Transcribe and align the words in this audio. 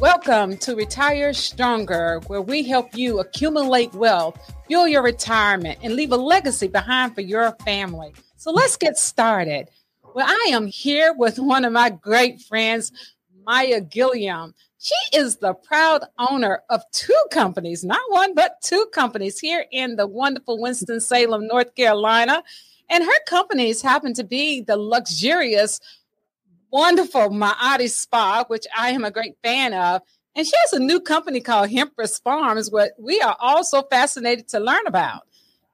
Welcome 0.00 0.56
to 0.58 0.74
Retire 0.74 1.32
Stronger, 1.32 2.20
where 2.26 2.42
we 2.42 2.64
help 2.64 2.96
you 2.96 3.20
accumulate 3.20 3.94
wealth, 3.94 4.36
fuel 4.66 4.88
your 4.88 5.04
retirement, 5.04 5.78
and 5.82 5.94
leave 5.94 6.10
a 6.10 6.16
legacy 6.16 6.66
behind 6.66 7.14
for 7.14 7.20
your 7.20 7.52
family. 7.64 8.12
So 8.36 8.50
let's 8.50 8.76
get 8.76 8.98
started. 8.98 9.70
Well, 10.14 10.26
I 10.28 10.50
am 10.50 10.66
here 10.66 11.14
with 11.16 11.38
one 11.38 11.64
of 11.64 11.72
my 11.72 11.90
great 11.90 12.40
friends, 12.42 12.90
Maya 13.46 13.80
Gilliam. 13.80 14.52
She 14.80 15.16
is 15.16 15.36
the 15.36 15.54
proud 15.54 16.04
owner 16.18 16.62
of 16.70 16.82
two 16.92 17.22
companies, 17.30 17.84
not 17.84 18.02
one, 18.08 18.34
but 18.34 18.60
two 18.62 18.86
companies 18.92 19.38
here 19.38 19.64
in 19.70 19.94
the 19.94 20.08
wonderful 20.08 20.60
Winston-Salem, 20.60 21.46
North 21.46 21.72
Carolina. 21.76 22.42
And 22.90 23.04
her 23.04 23.24
companies 23.26 23.80
happen 23.80 24.12
to 24.14 24.24
be 24.24 24.60
the 24.60 24.76
luxurious 24.76 25.80
wonderful 26.74 27.30
Ma'ati 27.30 27.88
Spa, 27.88 28.44
which 28.48 28.66
I 28.76 28.90
am 28.90 29.04
a 29.04 29.10
great 29.12 29.36
fan 29.44 29.72
of. 29.72 30.02
And 30.34 30.44
she 30.44 30.52
has 30.62 30.72
a 30.72 30.80
new 30.80 31.00
company 31.00 31.40
called 31.40 31.70
Hempress 31.70 32.20
Farms, 32.20 32.68
what 32.68 32.90
we 32.98 33.20
are 33.20 33.36
also 33.38 33.84
fascinated 33.84 34.48
to 34.48 34.58
learn 34.58 34.84
about. 34.88 35.22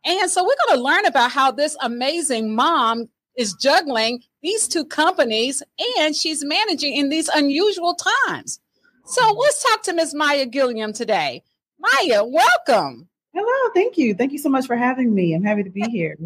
And 0.05 0.31
so 0.31 0.43
we're 0.43 0.55
going 0.69 0.79
to 0.79 0.85
learn 0.85 1.07
about 1.07 1.31
how 1.31 1.53
this 1.53 1.75
amazing 1.81 2.55
mom 2.55 3.09
is 3.35 3.55
juggling 3.55 4.21
these 4.43 4.69
two 4.69 4.85
companies 4.85 5.63
and 5.99 6.15
she's 6.15 6.45
managing 6.45 6.95
in 6.95 7.09
these 7.09 7.29
unusual 7.29 7.97
times. 8.29 8.61
So 9.07 9.33
let's 9.33 9.63
talk 9.63 9.83
to 9.85 9.95
Ms. 9.95 10.15
Maya 10.15 10.45
Gilliam 10.45 10.93
today. 10.93 11.43
Maya, 11.79 12.25
welcome. 12.25 13.09
Hello, 13.33 13.71
thank 13.73 13.97
you. 13.97 14.15
Thank 14.15 14.33
you 14.33 14.39
so 14.39 14.51
much 14.51 14.67
for 14.67 14.77
having 14.77 15.15
me. 15.15 15.33
I'm 15.33 15.45
happy 15.45 15.63
to 15.63 15.71
be 15.71 15.83
here. 15.83 16.19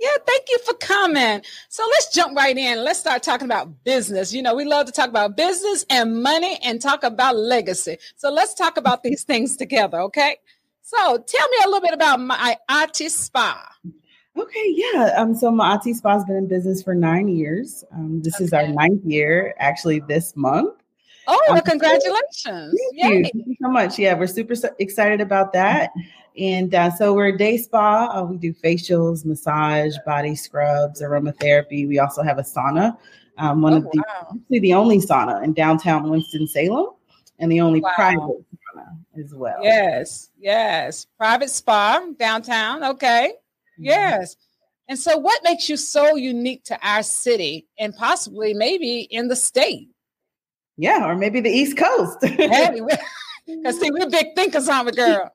Yeah, 0.00 0.16
thank 0.26 0.44
you 0.48 0.58
for 0.66 0.74
coming. 0.74 1.42
So 1.68 1.82
let's 1.92 2.12
jump 2.14 2.36
right 2.36 2.56
in. 2.56 2.84
Let's 2.84 2.98
start 2.98 3.22
talking 3.22 3.46
about 3.46 3.84
business. 3.84 4.32
You 4.32 4.42
know, 4.42 4.54
we 4.54 4.64
love 4.64 4.86
to 4.86 4.92
talk 4.92 5.08
about 5.08 5.36
business 5.36 5.84
and 5.88 6.22
money 6.22 6.58
and 6.62 6.80
talk 6.80 7.04
about 7.04 7.36
legacy. 7.36 7.98
So 8.16 8.30
let's 8.30 8.54
talk 8.54 8.76
about 8.76 9.02
these 9.02 9.22
things 9.22 9.56
together, 9.56 10.00
okay? 10.00 10.36
So 10.82 10.96
tell 10.96 11.48
me 11.48 11.56
a 11.64 11.68
little 11.68 11.80
bit 11.80 11.94
about 11.94 12.20
my 12.20 12.58
Ati 12.68 13.08
Spa. 13.08 13.70
Okay, 14.36 14.74
yeah. 14.74 15.14
Um, 15.16 15.34
so 15.34 15.50
Ma'ati 15.50 15.94
Spa 15.94 16.14
has 16.14 16.24
been 16.24 16.36
in 16.36 16.48
business 16.48 16.82
for 16.82 16.94
nine 16.94 17.28
years. 17.28 17.84
Um, 17.92 18.20
this 18.22 18.34
okay. 18.34 18.44
is 18.44 18.52
our 18.52 18.66
ninth 18.66 19.04
year, 19.04 19.54
actually, 19.58 20.00
this 20.00 20.34
month. 20.36 20.74
Oh, 21.26 21.40
well, 21.48 21.62
congratulations! 21.62 22.34
Thank 22.44 22.72
you. 22.92 23.22
thank 23.22 23.34
you 23.34 23.56
so 23.60 23.68
much. 23.70 23.98
Yeah, 23.98 24.14
we're 24.14 24.26
super 24.26 24.54
excited 24.78 25.20
about 25.20 25.52
that. 25.52 25.90
And 26.38 26.74
uh, 26.74 26.90
so 26.90 27.14
we're 27.14 27.28
a 27.28 27.38
day 27.38 27.56
spa. 27.56 28.06
Uh, 28.12 28.24
we 28.24 28.36
do 28.36 28.52
facials, 28.52 29.24
massage, 29.24 29.94
body 30.04 30.34
scrubs, 30.34 31.00
aromatherapy. 31.00 31.86
We 31.86 31.98
also 31.98 32.22
have 32.22 32.38
a 32.38 32.42
sauna. 32.42 32.96
Um, 33.38 33.62
one 33.62 33.74
oh, 33.74 33.76
of 33.78 33.82
the 33.84 34.02
wow. 34.06 34.36
the 34.50 34.74
only 34.74 34.98
sauna 34.98 35.42
in 35.42 35.52
downtown 35.52 36.08
Winston 36.08 36.46
Salem, 36.46 36.86
and 37.38 37.50
the 37.50 37.60
only 37.60 37.80
wow. 37.80 37.92
private 37.94 38.20
sauna 38.20 38.96
as 39.22 39.34
well. 39.34 39.58
Yes, 39.62 40.30
yes, 40.38 41.06
private 41.18 41.50
spa 41.50 42.04
downtown. 42.18 42.84
Okay, 42.84 43.32
mm-hmm. 43.32 43.84
yes. 43.84 44.36
And 44.88 44.98
so, 44.98 45.16
what 45.16 45.42
makes 45.42 45.68
you 45.68 45.76
so 45.76 46.14
unique 46.14 46.64
to 46.64 46.78
our 46.86 47.02
city 47.02 47.66
and 47.78 47.94
possibly 47.96 48.54
maybe 48.54 49.00
in 49.10 49.28
the 49.28 49.36
state? 49.36 49.88
Yeah, 50.76 51.06
or 51.06 51.14
maybe 51.14 51.40
the 51.40 51.50
East 51.50 51.76
Coast. 51.76 52.18
Because 52.20 52.88
see, 53.80 53.90
we're 53.90 54.10
big 54.10 54.34
thinkers, 54.34 54.68
aren't 54.68 54.86
we, 54.86 54.92
girl? 54.92 55.30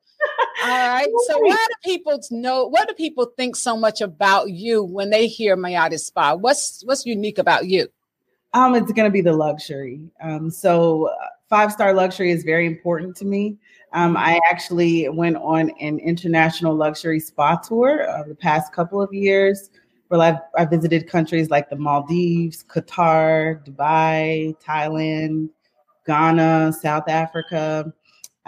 All 0.63 0.89
right. 0.89 1.07
So 1.27 1.39
why 1.39 1.65
do 1.69 1.89
people 1.89 2.19
know 2.31 2.65
what 2.65 2.87
do 2.87 2.93
people 2.93 3.31
think 3.37 3.55
so 3.55 3.77
much 3.77 4.01
about 4.01 4.49
you 4.49 4.83
when 4.83 5.09
they 5.09 5.27
hear 5.27 5.55
Ma'ati 5.55 5.99
Spa? 5.99 6.35
What's 6.35 6.83
what's 6.85 7.05
unique 7.05 7.37
about 7.37 7.67
you? 7.67 7.87
Um, 8.53 8.75
it's 8.75 8.91
gonna 8.91 9.09
be 9.09 9.21
the 9.21 9.33
luxury. 9.33 10.01
Um, 10.21 10.51
so 10.51 11.07
uh, 11.07 11.15
five 11.49 11.71
star 11.71 11.93
luxury 11.93 12.31
is 12.31 12.43
very 12.43 12.65
important 12.65 13.15
to 13.17 13.25
me. 13.25 13.57
Um, 13.93 14.17
I 14.17 14.39
actually 14.49 15.07
went 15.09 15.37
on 15.37 15.71
an 15.79 15.99
international 15.99 16.75
luxury 16.75 17.19
spa 17.19 17.55
tour 17.55 18.07
uh, 18.07 18.23
the 18.23 18.35
past 18.35 18.73
couple 18.73 19.01
of 19.01 19.13
years. 19.13 19.69
Where 20.09 20.21
I've, 20.21 20.39
I 20.57 20.65
visited 20.65 21.07
countries 21.07 21.49
like 21.49 21.69
the 21.69 21.75
Maldives, 21.75 22.63
Qatar, 22.63 23.65
Dubai, 23.65 24.55
Thailand, 24.61 25.49
Ghana, 26.05 26.73
South 26.73 27.07
Africa 27.07 27.93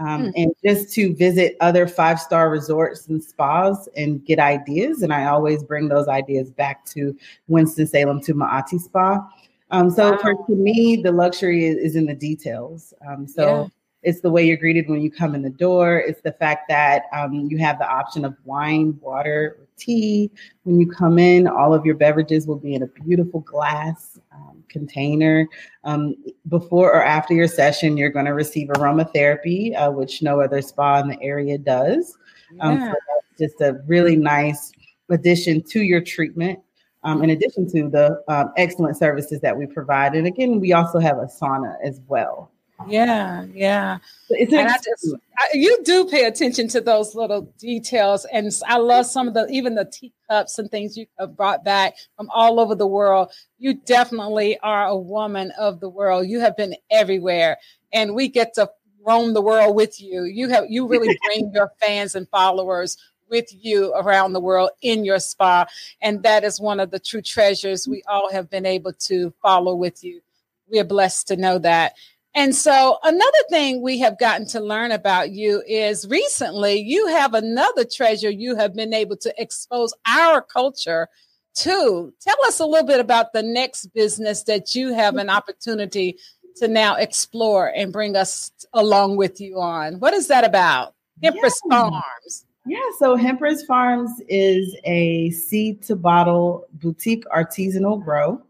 um, 0.01 0.23
mm. 0.23 0.31
and 0.35 0.53
just 0.63 0.93
to 0.95 1.13
visit 1.15 1.55
other 1.59 1.87
five 1.87 2.19
star 2.19 2.49
resorts 2.49 3.07
and 3.07 3.23
spas 3.23 3.87
and 3.95 4.25
get 4.25 4.39
ideas. 4.39 5.01
And 5.01 5.13
I 5.13 5.25
always 5.25 5.63
bring 5.63 5.87
those 5.87 6.07
ideas 6.07 6.49
back 6.49 6.85
to 6.87 7.15
Winston 7.47 7.87
Salem 7.87 8.21
to 8.21 8.33
Ma'ati 8.33 8.79
Spa. 8.79 9.27
Um, 9.69 9.89
so 9.89 10.11
wow. 10.11 10.17
for 10.17 10.33
to 10.33 10.55
me, 10.55 11.01
the 11.01 11.11
luxury 11.11 11.65
is, 11.65 11.77
is 11.77 11.95
in 11.95 12.05
the 12.05 12.15
details. 12.15 12.93
Um, 13.07 13.27
so 13.27 13.61
yeah. 13.61 13.67
it's 14.03 14.21
the 14.21 14.31
way 14.31 14.45
you're 14.45 14.57
greeted 14.57 14.89
when 14.89 15.01
you 15.01 15.11
come 15.11 15.35
in 15.35 15.41
the 15.41 15.49
door. 15.49 15.99
It's 15.99 16.21
the 16.21 16.33
fact 16.33 16.67
that 16.69 17.03
um, 17.13 17.47
you 17.49 17.57
have 17.59 17.77
the 17.79 17.89
option 17.89 18.25
of 18.25 18.35
wine, 18.43 18.97
water, 19.01 19.60
tea 19.81 20.31
when 20.63 20.79
you 20.79 20.87
come 20.87 21.17
in. 21.19 21.47
All 21.47 21.73
of 21.73 21.85
your 21.85 21.95
beverages 21.95 22.47
will 22.47 22.57
be 22.57 22.75
in 22.75 22.83
a 22.83 22.87
beautiful 22.87 23.41
glass 23.41 24.19
um, 24.31 24.63
container. 24.69 25.47
Um, 25.83 26.15
before 26.47 26.93
or 26.93 27.03
after 27.03 27.33
your 27.33 27.47
session, 27.47 27.97
you're 27.97 28.09
going 28.09 28.25
to 28.25 28.33
receive 28.33 28.69
aromatherapy, 28.69 29.75
uh, 29.75 29.91
which 29.91 30.21
no 30.21 30.39
other 30.39 30.61
spa 30.61 30.99
in 30.99 31.07
the 31.07 31.21
area 31.21 31.57
does. 31.57 32.17
Um, 32.59 32.77
yeah. 32.77 32.91
so 32.91 32.97
that's 33.07 33.39
just 33.39 33.61
a 33.61 33.81
really 33.87 34.15
nice 34.15 34.71
addition 35.09 35.61
to 35.63 35.81
your 35.81 36.01
treatment. 36.01 36.59
Um, 37.03 37.23
in 37.23 37.31
addition 37.31 37.67
to 37.71 37.89
the 37.89 38.21
um, 38.27 38.51
excellent 38.57 38.95
services 38.95 39.41
that 39.41 39.57
we 39.57 39.65
provide. 39.65 40.13
And 40.13 40.27
again, 40.27 40.59
we 40.59 40.73
also 40.73 40.99
have 40.99 41.17
a 41.17 41.25
sauna 41.25 41.75
as 41.83 41.99
well. 42.07 42.51
Yeah, 42.87 43.45
yeah. 43.53 43.97
It's 44.29 44.53
and 44.53 44.67
I 44.67 44.77
just, 44.77 45.15
I, 45.37 45.49
you 45.53 45.83
do 45.83 46.05
pay 46.05 46.25
attention 46.25 46.67
to 46.69 46.81
those 46.81 47.15
little 47.15 47.41
details, 47.57 48.25
and 48.31 48.51
I 48.67 48.77
love 48.77 49.05
some 49.05 49.27
of 49.27 49.33
the 49.33 49.47
even 49.49 49.75
the 49.75 49.85
teacups 49.85 50.57
and 50.59 50.69
things 50.69 50.97
you 50.97 51.05
have 51.19 51.35
brought 51.35 51.63
back 51.63 51.95
from 52.17 52.29
all 52.31 52.59
over 52.59 52.75
the 52.75 52.87
world. 52.87 53.31
You 53.59 53.73
definitely 53.73 54.57
are 54.59 54.87
a 54.87 54.97
woman 54.97 55.51
of 55.57 55.79
the 55.79 55.89
world. 55.89 56.27
You 56.27 56.39
have 56.39 56.55
been 56.57 56.75
everywhere, 56.89 57.57
and 57.91 58.15
we 58.15 58.27
get 58.27 58.53
to 58.55 58.69
roam 59.05 59.33
the 59.33 59.41
world 59.41 59.75
with 59.75 60.01
you. 60.01 60.23
You 60.23 60.49
have 60.49 60.65
you 60.69 60.87
really 60.87 61.17
bring 61.25 61.51
your 61.53 61.71
fans 61.81 62.15
and 62.15 62.27
followers 62.29 62.97
with 63.29 63.47
you 63.51 63.93
around 63.93 64.33
the 64.33 64.41
world 64.41 64.71
in 64.81 65.05
your 65.05 65.19
spa, 65.19 65.65
and 66.01 66.23
that 66.23 66.43
is 66.43 66.59
one 66.59 66.79
of 66.79 66.91
the 66.91 66.99
true 66.99 67.21
treasures 67.21 67.87
we 67.87 68.03
all 68.07 68.31
have 68.31 68.49
been 68.49 68.65
able 68.65 68.93
to 68.93 69.33
follow 69.41 69.75
with 69.75 70.03
you. 70.03 70.21
We 70.69 70.79
are 70.79 70.85
blessed 70.85 71.27
to 71.27 71.35
know 71.35 71.59
that. 71.59 71.93
And 72.33 72.55
so, 72.55 72.97
another 73.03 73.31
thing 73.49 73.81
we 73.81 73.99
have 73.99 74.17
gotten 74.17 74.47
to 74.47 74.61
learn 74.61 74.91
about 74.91 75.31
you 75.31 75.61
is 75.67 76.07
recently 76.07 76.79
you 76.79 77.07
have 77.07 77.33
another 77.33 77.83
treasure 77.83 78.29
you 78.29 78.55
have 78.55 78.73
been 78.73 78.93
able 78.93 79.17
to 79.17 79.33
expose 79.37 79.93
our 80.07 80.41
culture 80.41 81.09
to. 81.55 82.13
Tell 82.21 82.45
us 82.45 82.59
a 82.61 82.65
little 82.65 82.87
bit 82.87 83.01
about 83.01 83.33
the 83.33 83.43
next 83.43 83.87
business 83.87 84.43
that 84.43 84.73
you 84.75 84.93
have 84.93 85.17
an 85.17 85.29
opportunity 85.29 86.17
to 86.55 86.69
now 86.69 86.95
explore 86.95 87.67
and 87.75 87.91
bring 87.91 88.15
us 88.15 88.51
along 88.73 89.17
with 89.17 89.41
you 89.41 89.59
on. 89.59 89.99
What 89.99 90.13
is 90.13 90.27
that 90.29 90.45
about? 90.45 90.95
Hempress 91.21 91.59
yeah. 91.69 91.89
Farms. 91.89 92.45
Yeah, 92.65 92.79
so 92.99 93.17
Hempress 93.17 93.65
Farms 93.65 94.11
is 94.29 94.75
a 94.85 95.31
seed 95.31 95.81
to 95.83 95.95
bottle 95.95 96.65
boutique 96.73 97.25
artisanal 97.25 98.03
grow. 98.03 98.41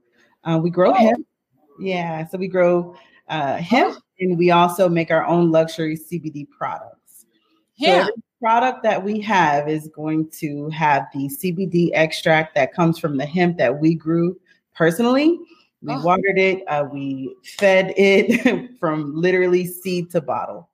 Uh, 0.43 0.59
we 0.61 0.69
grow 0.69 0.91
oh. 0.91 0.93
hemp. 0.93 1.25
Yeah, 1.79 2.27
so 2.27 2.37
we 2.37 2.47
grow 2.47 2.95
uh, 3.31 3.57
hemp, 3.57 3.95
oh. 3.97 4.01
and 4.19 4.37
we 4.37 4.51
also 4.51 4.87
make 4.87 5.09
our 5.09 5.25
own 5.25 5.51
luxury 5.51 5.97
CBD 5.97 6.47
products. 6.49 7.25
Yeah. 7.77 8.05
So 8.05 8.11
product 8.41 8.83
that 8.83 9.03
we 9.03 9.21
have 9.21 9.69
is 9.69 9.87
going 9.95 10.29
to 10.39 10.69
have 10.69 11.05
the 11.13 11.29
CBD 11.29 11.89
extract 11.93 12.55
that 12.55 12.73
comes 12.73 12.99
from 12.99 13.17
the 13.17 13.25
hemp 13.25 13.57
that 13.57 13.79
we 13.79 13.95
grew 13.95 14.39
personally. 14.75 15.39
We 15.81 15.93
oh. 15.93 16.01
watered 16.01 16.37
it, 16.37 16.63
uh, 16.67 16.87
we 16.91 17.35
fed 17.57 17.93
it 17.97 18.72
from 18.79 19.16
literally 19.16 19.66
seed 19.66 20.11
to 20.11 20.22
bottle. 20.22 20.69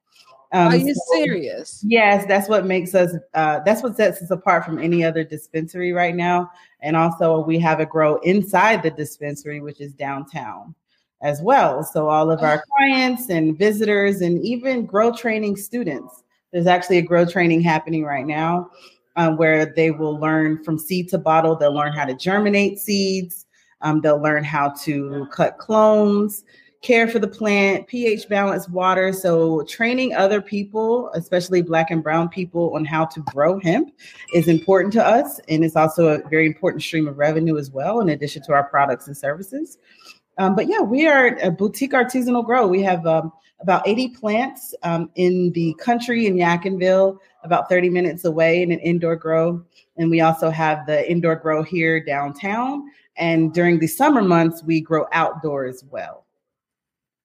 Um, 0.53 0.69
Are 0.69 0.77
you 0.77 0.93
so, 0.93 1.01
serious? 1.15 1.83
Yes, 1.85 2.25
that's 2.25 2.47
what 2.47 2.65
makes 2.65 2.95
us. 2.95 3.13
Uh, 3.33 3.59
that's 3.65 3.83
what 3.83 3.97
sets 3.97 4.21
us 4.21 4.31
apart 4.31 4.63
from 4.63 4.79
any 4.79 5.03
other 5.03 5.25
dispensary 5.25 5.91
right 5.91 6.15
now. 6.15 6.49
And 6.81 6.95
also, 6.95 7.41
we 7.41 7.59
have 7.59 7.81
it 7.81 7.89
grow 7.89 8.15
inside 8.19 8.81
the 8.81 8.91
dispensary, 8.91 9.59
which 9.59 9.81
is 9.81 9.93
downtown 9.93 10.73
as 11.21 11.41
well. 11.41 11.83
So 11.83 12.09
all 12.09 12.29
of 12.29 12.41
our 12.43 12.63
clients 12.77 13.29
and 13.29 13.57
visitors 13.57 14.21
and 14.21 14.39
even 14.43 14.85
grow 14.85 15.11
training 15.11 15.57
students. 15.57 16.23
There's 16.51 16.67
actually 16.67 16.97
a 16.97 17.01
grow 17.01 17.25
training 17.25 17.61
happening 17.61 18.03
right 18.03 18.25
now 18.25 18.69
um, 19.15 19.35
where 19.35 19.65
they 19.65 19.91
will 19.91 20.17
learn 20.19 20.63
from 20.63 20.77
seed 20.77 21.09
to 21.09 21.17
bottle. 21.17 21.55
They'll 21.55 21.73
learn 21.73 21.93
how 21.93 22.05
to 22.05 22.15
germinate 22.15 22.79
seeds. 22.79 23.45
Um, 23.81 24.01
they'll 24.01 24.21
learn 24.21 24.43
how 24.43 24.69
to 24.83 25.27
cut 25.31 25.57
clones, 25.57 26.43
care 26.81 27.07
for 27.07 27.19
the 27.19 27.27
plant, 27.27 27.87
pH 27.87 28.29
balance 28.29 28.69
water. 28.69 29.11
So 29.11 29.63
training 29.63 30.15
other 30.15 30.41
people, 30.41 31.11
especially 31.13 31.61
black 31.61 31.91
and 31.91 32.01
brown 32.01 32.29
people 32.29 32.73
on 32.75 32.85
how 32.85 33.05
to 33.05 33.19
grow 33.21 33.59
hemp 33.59 33.91
is 34.33 34.47
important 34.47 34.93
to 34.93 35.05
us. 35.05 35.39
And 35.49 35.65
it's 35.65 35.75
also 35.75 36.07
a 36.07 36.29
very 36.29 36.45
important 36.45 36.83
stream 36.83 37.07
of 37.07 37.17
revenue 37.17 37.57
as 37.57 37.71
well, 37.71 37.99
in 37.99 38.09
addition 38.09 38.43
to 38.43 38.53
our 38.53 38.63
products 38.63 39.07
and 39.07 39.17
services. 39.17 39.77
Um, 40.37 40.55
but 40.55 40.67
yeah, 40.67 40.81
we 40.81 41.07
are 41.07 41.37
a 41.41 41.51
boutique 41.51 41.93
artisanal 41.93 42.45
grow. 42.45 42.67
We 42.67 42.83
have 42.83 43.05
um, 43.07 43.31
about 43.59 43.87
80 43.87 44.09
plants 44.09 44.75
um, 44.83 45.09
in 45.15 45.51
the 45.53 45.73
country 45.79 46.27
in 46.27 46.35
Yadkinville, 46.35 47.17
about 47.43 47.69
30 47.69 47.89
minutes 47.89 48.25
away 48.25 48.61
in 48.61 48.71
an 48.71 48.79
indoor 48.79 49.15
grow. 49.15 49.63
And 49.97 50.11
we 50.11 50.21
also 50.21 50.51
have 50.51 50.85
the 50.85 51.09
indoor 51.09 51.35
grow 51.35 51.63
here 51.63 52.03
downtown. 52.03 52.83
And 53.17 53.51
during 53.51 53.79
the 53.79 53.87
summer 53.87 54.21
months, 54.21 54.63
we 54.63 54.79
grow 54.79 55.07
outdoor 55.11 55.65
as 55.65 55.83
well 55.89 56.26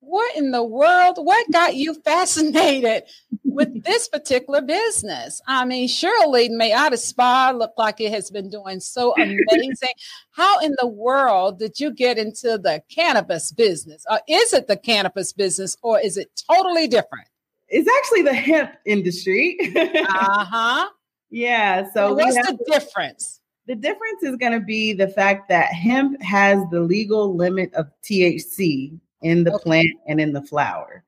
what 0.02 0.36
in 0.36 0.50
the 0.50 0.64
world? 0.64 1.16
What 1.16 1.50
got 1.52 1.76
you 1.76 1.94
fascinated 2.04 3.04
with 3.44 3.82
this 3.84 4.08
particular 4.08 4.60
business? 4.60 5.40
I 5.46 5.64
mean, 5.64 5.88
surely 5.88 6.50
Ma'ati 6.50 6.98
Spa 6.98 7.54
look 7.56 7.72
like 7.78 8.00
it 8.00 8.12
has 8.12 8.30
been 8.30 8.50
doing 8.50 8.80
so 8.80 9.14
amazing. 9.16 9.94
How 10.32 10.58
in 10.60 10.74
the 10.80 10.88
world 10.88 11.58
did 11.58 11.78
you 11.80 11.92
get 11.92 12.18
into 12.18 12.58
the 12.58 12.82
cannabis 12.94 13.52
business? 13.52 14.04
Or 14.10 14.20
is 14.28 14.52
it 14.52 14.66
the 14.66 14.76
cannabis 14.76 15.32
business 15.32 15.76
or 15.82 16.00
is 16.00 16.16
it 16.16 16.30
totally 16.50 16.88
different? 16.88 17.28
It's 17.68 17.88
actually 17.98 18.22
the 18.22 18.34
hemp 18.34 18.72
industry. 18.84 19.56
uh-huh. 19.76 20.88
Yeah. 21.30 21.90
So 21.94 22.12
what's 22.12 22.36
the 22.36 22.58
difference? 22.66 23.40
The 23.66 23.76
difference 23.76 24.22
is 24.22 24.36
going 24.36 24.52
to 24.52 24.60
be 24.60 24.92
the 24.92 25.08
fact 25.08 25.48
that 25.48 25.72
hemp 25.72 26.20
has 26.20 26.58
the 26.70 26.80
legal 26.80 27.34
limit 27.34 27.72
of 27.74 27.86
THC 28.02 28.98
in 29.22 29.44
the 29.44 29.52
okay. 29.54 29.62
plant 29.62 29.88
and 30.06 30.20
in 30.20 30.32
the 30.32 30.42
flower. 30.42 31.04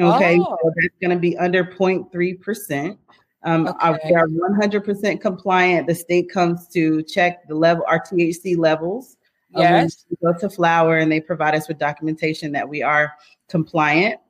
Okay, 0.00 0.38
oh. 0.40 0.58
so 0.62 0.72
that's 0.76 0.94
going 1.00 1.16
to 1.16 1.20
be 1.20 1.36
under 1.38 1.64
0.3%. 1.64 2.98
Um, 3.44 3.68
okay. 3.68 3.98
we 4.08 4.14
are 4.14 4.26
100% 4.26 5.20
compliant. 5.20 5.86
The 5.86 5.94
state 5.94 6.30
comes 6.30 6.66
to 6.68 7.02
check 7.02 7.46
the 7.46 7.54
level, 7.54 7.84
our 7.86 8.00
THC 8.00 8.56
levels. 8.56 9.16
Yes. 9.56 10.04
we 10.10 10.16
go 10.20 10.36
to 10.36 10.50
flower 10.50 10.98
and 10.98 11.12
they 11.12 11.20
provide 11.20 11.54
us 11.54 11.68
with 11.68 11.78
documentation 11.78 12.50
that 12.52 12.68
we 12.68 12.82
are 12.82 13.12
compliant. 13.48 14.20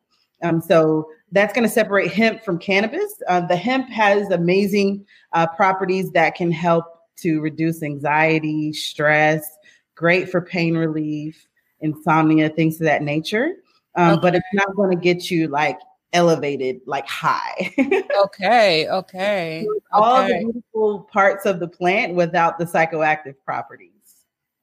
Um, 0.42 0.60
so 0.60 1.08
that's 1.32 1.54
going 1.54 1.66
to 1.66 1.72
separate 1.72 2.12
hemp 2.12 2.44
from 2.44 2.58
cannabis. 2.58 3.22
Uh, 3.26 3.40
the 3.40 3.56
hemp 3.56 3.88
has 3.88 4.30
amazing 4.30 5.06
uh, 5.32 5.46
properties 5.46 6.10
that 6.10 6.34
can 6.34 6.50
help 6.50 6.84
to 7.16 7.40
reduce 7.40 7.82
anxiety, 7.82 8.72
stress, 8.74 9.48
great 9.94 10.28
for 10.28 10.42
pain 10.42 10.76
relief 10.76 11.46
insomnia, 11.80 12.48
things 12.48 12.80
of 12.80 12.86
that 12.86 13.02
nature. 13.02 13.54
Um, 13.96 14.14
okay. 14.14 14.20
But 14.22 14.34
it's 14.36 14.46
not 14.52 14.74
going 14.74 14.90
to 14.90 15.00
get 15.00 15.30
you 15.30 15.48
like 15.48 15.78
elevated, 16.12 16.80
like 16.86 17.06
high. 17.06 17.72
okay, 18.24 18.88
okay. 18.88 19.66
All 19.92 20.22
okay. 20.22 20.38
the 20.38 20.44
beautiful 20.44 21.08
parts 21.12 21.44
of 21.44 21.60
the 21.60 21.68
plant 21.68 22.14
without 22.14 22.58
the 22.58 22.64
psychoactive 22.64 23.34
properties. 23.44 23.90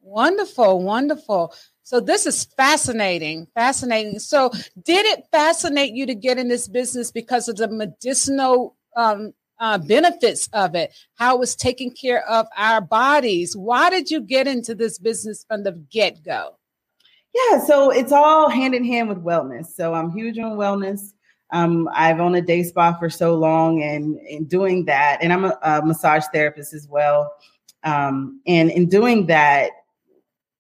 Wonderful, 0.02 0.82
wonderful. 0.82 1.54
So 1.84 2.00
this 2.00 2.26
is 2.26 2.46
fascinating, 2.58 3.48
fascinating. 3.54 4.20
So 4.20 4.50
did 4.82 5.06
it 5.06 5.26
fascinate 5.32 5.94
you 5.94 6.06
to 6.06 6.16
get 6.16 6.38
in 6.38 6.48
this 6.48 6.68
business 6.68 7.12
because 7.12 7.48
of 7.48 7.58
the 7.58 7.68
medicinal 7.68 8.76
um, 8.96 9.34
uh, 9.60 9.78
benefits 9.78 10.50
of 10.54 10.74
it, 10.74 10.92
how 11.16 11.36
it 11.36 11.40
was 11.40 11.56
taking 11.56 11.92
care 11.92 12.28
of 12.28 12.48
our 12.58 12.82
bodies? 12.82 13.56
Why 13.56 13.90
did 13.90 14.10
you 14.10 14.22
get 14.22 14.48
into 14.48 14.74
this 14.74 14.98
business 14.98 15.46
from 15.48 15.64
the 15.64 15.74
get 15.92 16.24
go? 16.24 16.58
Yeah, 17.34 17.64
so 17.64 17.90
it's 17.92 18.12
all 18.12 18.50
hand 18.50 18.76
in 18.76 18.84
hand 18.84 19.10
with 19.10 19.24
wellness. 19.24 19.68
So 19.68 19.94
I'm 19.94 20.12
huge 20.12 20.38
on 20.38 20.58
wellness. 20.58 21.14
Um, 21.52 21.90
I've 21.94 22.20
owned 22.20 22.36
a 22.36 22.42
day 22.42 22.64
spa 22.64 22.94
for 22.98 23.10
so 23.10 23.36
long, 23.36 23.84
and 23.84 24.18
in 24.28 24.46
doing 24.46 24.86
that, 24.86 25.20
and 25.22 25.34
I'm 25.34 25.46
a, 25.46 25.58
a 25.64 25.86
massage 25.86 26.24
therapist 26.34 26.74
as 26.74 26.88
well. 26.88 27.34
Um, 27.84 28.42
and 28.48 28.70
in 28.72 28.88
doing 28.88 29.26
that, 29.28 29.72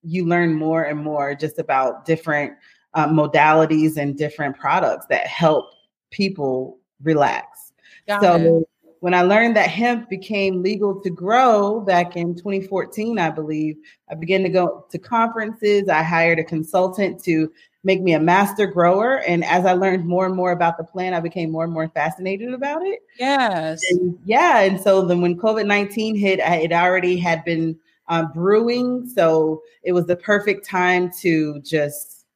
you 0.03 0.25
learn 0.25 0.53
more 0.53 0.83
and 0.83 0.99
more 0.99 1.35
just 1.35 1.59
about 1.59 2.05
different 2.05 2.53
uh, 2.93 3.07
modalities 3.07 3.97
and 3.97 4.17
different 4.17 4.57
products 4.57 5.05
that 5.07 5.27
help 5.27 5.73
people 6.09 6.79
relax. 7.03 7.71
Got 8.07 8.21
so 8.21 8.35
it 8.35 8.67
when 9.01 9.15
I 9.15 9.23
learned 9.23 9.55
that 9.55 9.69
hemp 9.69 10.09
became 10.09 10.61
legal 10.61 11.01
to 11.01 11.09
grow 11.09 11.81
back 11.81 12.15
in 12.15 12.35
2014, 12.35 13.17
I 13.17 13.31
believe, 13.31 13.77
I 14.11 14.13
began 14.13 14.43
to 14.43 14.49
go 14.49 14.85
to 14.91 14.99
conferences. 14.99 15.89
I 15.89 16.03
hired 16.03 16.37
a 16.37 16.43
consultant 16.43 17.21
to 17.23 17.51
make 17.83 17.99
me 18.03 18.13
a 18.13 18.19
master 18.19 18.67
grower. 18.67 19.23
And 19.27 19.43
as 19.43 19.65
I 19.65 19.73
learned 19.73 20.05
more 20.05 20.27
and 20.27 20.35
more 20.35 20.51
about 20.51 20.77
the 20.77 20.83
plant, 20.83 21.15
I 21.15 21.19
became 21.19 21.51
more 21.51 21.63
and 21.63 21.73
more 21.73 21.89
fascinated 21.89 22.53
about 22.53 22.85
it. 22.85 22.99
Yes. 23.17 23.81
And 23.89 24.19
yeah. 24.23 24.59
And 24.59 24.79
so 24.79 25.03
then 25.03 25.19
when 25.19 25.35
COVID 25.35 25.65
19 25.65 26.15
hit, 26.15 26.39
I, 26.39 26.57
it 26.57 26.71
already 26.71 27.17
had 27.17 27.43
been 27.43 27.79
um, 28.07 28.31
brewing. 28.31 29.09
So 29.09 29.63
it 29.81 29.93
was 29.93 30.05
the 30.05 30.15
perfect 30.15 30.63
time 30.63 31.09
to 31.21 31.59
just 31.61 32.27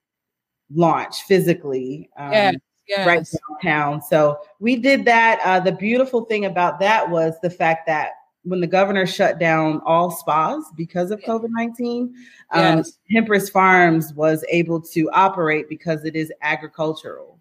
launch 0.73 1.21
physically. 1.27 2.09
Um, 2.17 2.31
yes 2.31 2.55
yes. 2.87 3.07
right 3.07 3.27
downtown. 3.63 4.01
So 4.01 4.39
we 4.59 4.75
did 4.75 5.05
that. 5.05 5.39
Uh, 5.43 5.59
the 5.59 5.71
beautiful 5.71 6.25
thing 6.25 6.45
about 6.45 6.79
that 6.79 7.09
was 7.09 7.35
the 7.41 7.49
fact 7.49 7.85
that 7.87 8.11
when 8.43 8.59
the 8.59 8.67
governor 8.67 9.07
shut 9.07 9.39
down 9.39 9.81
all 9.85 10.11
spas 10.11 10.63
because 10.75 11.11
of 11.11 11.19
COVID 11.21 11.49
19, 11.49 12.13
um, 12.51 12.83
yes. 13.09 13.49
Farms 13.49 14.13
was 14.13 14.45
able 14.49 14.79
to 14.79 15.09
operate 15.11 15.67
because 15.67 16.05
it 16.05 16.15
is 16.15 16.31
agricultural. 16.41 17.39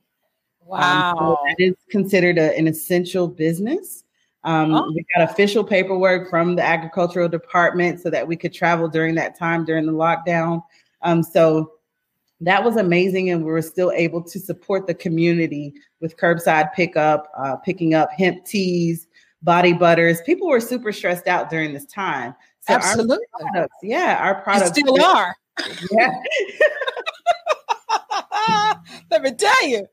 Wow. 0.65 1.11
Um, 1.11 1.19
so 1.19 1.39
that 1.47 1.57
is 1.59 1.75
considered 1.91 2.39
a, 2.39 2.57
an 2.57 2.67
essential 2.67 3.29
business. 3.29 4.05
Um, 4.45 4.75
oh. 4.75 4.91
We 4.95 5.05
got 5.15 5.31
official 5.31 5.63
paperwork 5.63 6.31
from 6.31 6.57
the 6.57 6.63
agricultural 6.63 7.29
department 7.29 8.01
so 8.01 8.11
that 8.11 8.27
we 8.27 8.37
could 8.37 8.53
travel 8.53 8.89
during 8.89 9.15
that 9.17 9.39
time 9.39 9.65
during 9.65 9.87
the 9.87 9.93
lockdown. 9.93 10.63
Um, 11.03 11.23
so 11.23 11.74
that 12.41 12.65
was 12.65 12.77
amazing 12.77 13.31
and 13.31 13.45
we 13.45 13.51
were 13.51 13.63
still 13.63 13.91
able 13.93 14.23
to 14.23 14.39
support 14.39 14.87
the 14.87 14.95
community 14.95 15.75
with 16.01 16.17
curbside 16.17 16.73
pickup 16.73 17.27
uh, 17.39 17.57
picking 17.57 17.95
up 17.95 18.11
hemp 18.17 18.45
teas 18.45 19.09
body 19.43 19.73
butters. 19.73 20.21
People 20.23 20.49
were 20.49 20.61
super 20.61 20.93
stressed 20.93 21.27
out 21.27 21.51
during 21.51 21.75
this 21.75 21.87
time. 21.87 22.35
So 22.61 22.75
absolutely. 22.75 23.27
our 23.35 23.51
products, 23.51 23.77
yeah 23.83 24.19
our 24.21 24.41
products 24.43 24.79
still 24.79 25.03
are. 25.03 25.35
Yeah. 25.93 26.11
Let 29.11 29.23
me 29.23 29.33
tell 29.33 29.69
you. 29.69 29.87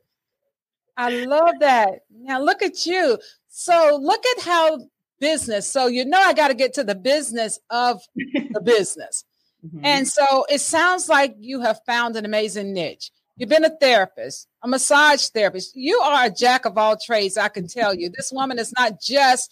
I 0.96 1.24
love 1.24 1.54
that. 1.60 2.00
Now 2.10 2.40
look 2.40 2.62
at 2.62 2.86
you. 2.86 3.18
So 3.48 3.98
look 4.02 4.24
at 4.36 4.44
how 4.44 4.78
business 5.22 5.68
so 5.68 5.86
you 5.86 6.04
know 6.04 6.20
i 6.20 6.34
got 6.34 6.48
to 6.48 6.54
get 6.54 6.74
to 6.74 6.82
the 6.82 6.96
business 6.96 7.60
of 7.70 8.02
the 8.16 8.60
business 8.64 9.24
Mm-hmm. 9.64 9.84
And 9.84 10.08
so 10.08 10.44
it 10.48 10.60
sounds 10.60 11.08
like 11.08 11.34
you 11.38 11.60
have 11.60 11.80
found 11.86 12.16
an 12.16 12.24
amazing 12.24 12.72
niche. 12.72 13.10
You've 13.36 13.48
been 13.48 13.64
a 13.64 13.76
therapist, 13.80 14.48
a 14.62 14.68
massage 14.68 15.28
therapist. 15.28 15.74
You 15.74 15.98
are 16.00 16.26
a 16.26 16.30
jack 16.30 16.64
of 16.64 16.76
all 16.76 16.96
trades, 16.96 17.36
I 17.36 17.48
can 17.48 17.66
tell 17.66 17.94
you. 17.94 18.10
This 18.10 18.30
woman 18.32 18.58
is 18.58 18.72
not 18.78 19.00
just 19.00 19.50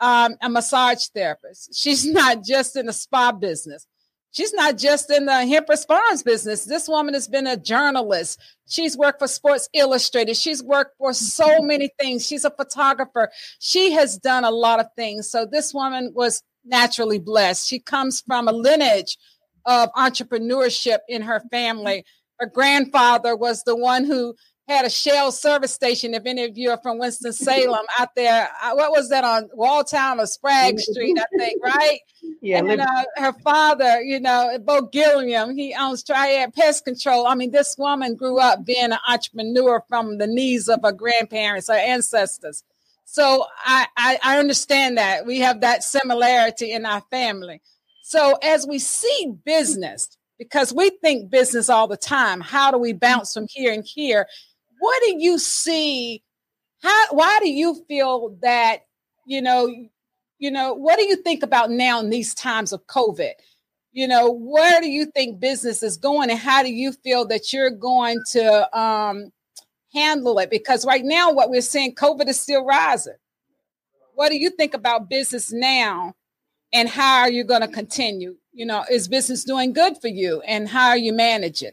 um, 0.00 0.34
a 0.42 0.50
massage 0.50 1.06
therapist, 1.14 1.74
she's 1.74 2.04
not 2.12 2.44
just 2.44 2.76
in 2.76 2.86
the 2.86 2.92
spa 2.92 3.32
business. 3.32 3.86
She's 4.32 4.54
not 4.54 4.78
just 4.78 5.10
in 5.10 5.26
the 5.26 5.44
hemp 5.44 5.68
response 5.68 6.22
business. 6.22 6.64
This 6.64 6.88
woman 6.88 7.12
has 7.12 7.28
been 7.28 7.46
a 7.46 7.56
journalist. 7.56 8.40
She's 8.66 8.96
worked 8.96 9.18
for 9.18 9.28
Sports 9.28 9.68
Illustrated. 9.74 10.38
She's 10.38 10.62
worked 10.62 10.96
for 10.96 11.12
so 11.12 11.60
many 11.60 11.90
things. 12.00 12.26
She's 12.26 12.46
a 12.46 12.50
photographer. 12.50 13.30
She 13.58 13.92
has 13.92 14.16
done 14.16 14.44
a 14.44 14.50
lot 14.50 14.80
of 14.80 14.86
things. 14.96 15.30
So 15.30 15.44
this 15.44 15.74
woman 15.74 16.12
was 16.14 16.42
naturally 16.64 17.18
blessed. 17.18 17.68
She 17.68 17.78
comes 17.78 18.22
from 18.22 18.48
a 18.48 18.52
lineage 18.52 19.18
of 19.66 19.92
entrepreneurship 19.92 20.98
in 21.08 21.22
her 21.22 21.40
family. 21.50 22.04
Her 22.38 22.46
grandfather 22.46 23.36
was 23.36 23.62
the 23.62 23.76
one 23.76 24.04
who 24.04 24.34
had 24.68 24.84
a 24.84 24.90
Shell 24.90 25.32
service 25.32 25.72
station. 25.72 26.14
If 26.14 26.24
any 26.24 26.44
of 26.44 26.56
you 26.56 26.70
are 26.70 26.80
from 26.82 26.98
Winston 26.98 27.32
Salem 27.32 27.84
out 27.98 28.14
there, 28.14 28.48
uh, 28.62 28.72
what 28.72 28.90
was 28.92 29.08
that 29.10 29.24
on 29.24 29.48
Waughtown 29.56 30.18
or 30.18 30.26
Sprague 30.26 30.78
Street? 30.78 31.18
I 31.18 31.38
think 31.38 31.62
right. 31.64 32.00
Yeah. 32.44 32.58
And 32.58 32.80
uh, 32.80 33.04
her 33.16 33.32
father, 33.44 34.02
you 34.02 34.18
know, 34.18 34.58
Bo 34.64 34.82
Gilliam, 34.82 35.56
he 35.56 35.74
owns 35.78 36.02
Triad 36.02 36.52
Pest 36.52 36.84
Control. 36.84 37.28
I 37.28 37.36
mean, 37.36 37.52
this 37.52 37.76
woman 37.78 38.16
grew 38.16 38.40
up 38.40 38.64
being 38.64 38.90
an 38.90 38.98
entrepreneur 39.08 39.80
from 39.88 40.18
the 40.18 40.26
knees 40.26 40.68
of 40.68 40.80
her 40.82 40.90
grandparents, 40.90 41.68
her 41.68 41.74
ancestors. 41.74 42.64
So 43.04 43.44
I, 43.64 43.86
I, 43.96 44.18
I 44.24 44.38
understand 44.38 44.98
that 44.98 45.24
we 45.24 45.38
have 45.38 45.60
that 45.60 45.84
similarity 45.84 46.72
in 46.72 46.84
our 46.84 47.02
family. 47.12 47.60
So 48.02 48.34
as 48.42 48.66
we 48.66 48.78
see 48.78 49.32
business, 49.44 50.08
because 50.38 50.72
we 50.72 50.90
think 51.02 51.30
business 51.30 51.70
all 51.70 51.86
the 51.86 51.96
time, 51.96 52.40
how 52.40 52.70
do 52.70 52.78
we 52.78 52.92
bounce 52.92 53.32
from 53.32 53.46
here 53.48 53.72
and 53.72 53.84
here? 53.86 54.26
What 54.80 55.02
do 55.04 55.14
you 55.18 55.38
see? 55.38 56.22
How 56.82 57.06
why 57.12 57.38
do 57.40 57.48
you 57.48 57.82
feel 57.86 58.36
that, 58.42 58.80
you 59.24 59.40
know, 59.40 59.72
you 60.38 60.50
know, 60.50 60.74
what 60.74 60.98
do 60.98 61.04
you 61.04 61.14
think 61.14 61.44
about 61.44 61.70
now 61.70 62.00
in 62.00 62.10
these 62.10 62.34
times 62.34 62.72
of 62.72 62.84
COVID? 62.88 63.34
You 63.92 64.08
know, 64.08 64.32
where 64.32 64.80
do 64.80 64.88
you 64.88 65.06
think 65.06 65.38
business 65.38 65.82
is 65.84 65.96
going 65.96 66.28
and 66.28 66.38
how 66.38 66.64
do 66.64 66.72
you 66.72 66.92
feel 66.92 67.24
that 67.28 67.52
you're 67.52 67.70
going 67.70 68.18
to 68.32 68.78
um, 68.78 69.30
handle 69.94 70.40
it? 70.40 70.50
Because 70.50 70.84
right 70.84 71.04
now, 71.04 71.30
what 71.30 71.50
we're 71.50 71.60
seeing, 71.60 71.94
COVID 71.94 72.26
is 72.26 72.40
still 72.40 72.64
rising. 72.64 73.14
What 74.14 74.30
do 74.30 74.38
you 74.38 74.50
think 74.50 74.74
about 74.74 75.08
business 75.08 75.52
now 75.52 76.14
and 76.72 76.88
how 76.88 77.20
are 77.20 77.30
you 77.30 77.44
going 77.44 77.60
to 77.60 77.68
continue? 77.68 78.36
You 78.52 78.66
know, 78.66 78.84
is 78.90 79.08
business 79.08 79.44
doing 79.44 79.72
good 79.72 79.98
for 80.00 80.08
you 80.08 80.40
and 80.42 80.68
how 80.68 80.88
are 80.88 80.96
you 80.96 81.12
managing? 81.12 81.72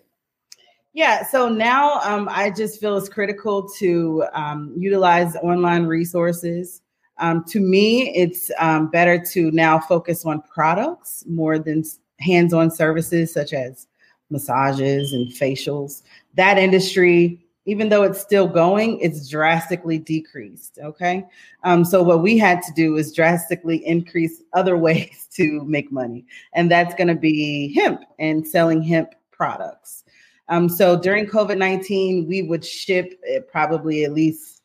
Yeah, 0.94 1.25
so 1.25 1.50
now 1.50 2.00
um, 2.00 2.27
I 2.32 2.50
just 2.50 2.79
feel 2.79 2.98
it's 2.98 3.10
critical 3.10 3.70
to 3.77 4.25
um, 4.34 4.74
utilize 4.75 5.36
online 5.38 5.86
resources. 5.86 6.82
Um, 7.20 7.44
to 7.46 7.60
me, 7.60 8.15
it's 8.15 8.50
um, 8.58 8.89
better 8.89 9.20
to 9.32 9.51
now 9.51 9.79
focus 9.79 10.25
on 10.25 10.41
products 10.41 11.24
more 11.27 11.60
than 11.60 11.84
hands 12.20 12.53
on 12.53 12.72
services 12.72 13.32
such 13.32 13.53
as 13.53 13.88
massages 14.29 15.13
and 15.13 15.29
facials. 15.29 16.01
That 16.36 16.58
industry, 16.58 17.39
even 17.70 17.90
though 17.90 18.04
it's 18.04 18.20
still 18.20 18.48
going, 18.48 19.00
it's 19.00 19.30
drastically 19.30 20.00
decreased. 20.00 20.80
Okay. 20.82 21.26
Um, 21.64 21.86
so, 21.86 22.02
what 22.02 22.22
we 22.22 22.38
had 22.38 22.62
to 22.64 22.74
do 22.74 22.98
is 22.98 23.14
drastically 23.14 23.86
increase 23.86 24.42
other 24.54 24.78
ways 24.88 25.28
to 25.36 25.64
make 25.66 25.92
money, 25.92 26.26
and 26.54 26.72
that's 26.72 26.96
going 26.96 27.08
to 27.08 27.16
be 27.16 27.74
hemp 27.74 28.02
and 28.18 28.48
selling 28.48 28.82
hemp 28.82 29.14
products. 29.32 30.04
Um, 30.50 30.68
so 30.68 31.00
during 31.00 31.28
COVID 31.28 31.58
19, 31.58 32.28
we 32.28 32.42
would 32.42 32.66
ship 32.66 33.20
eh, 33.28 33.40
probably 33.52 34.04
at 34.04 34.14
least 34.14 34.62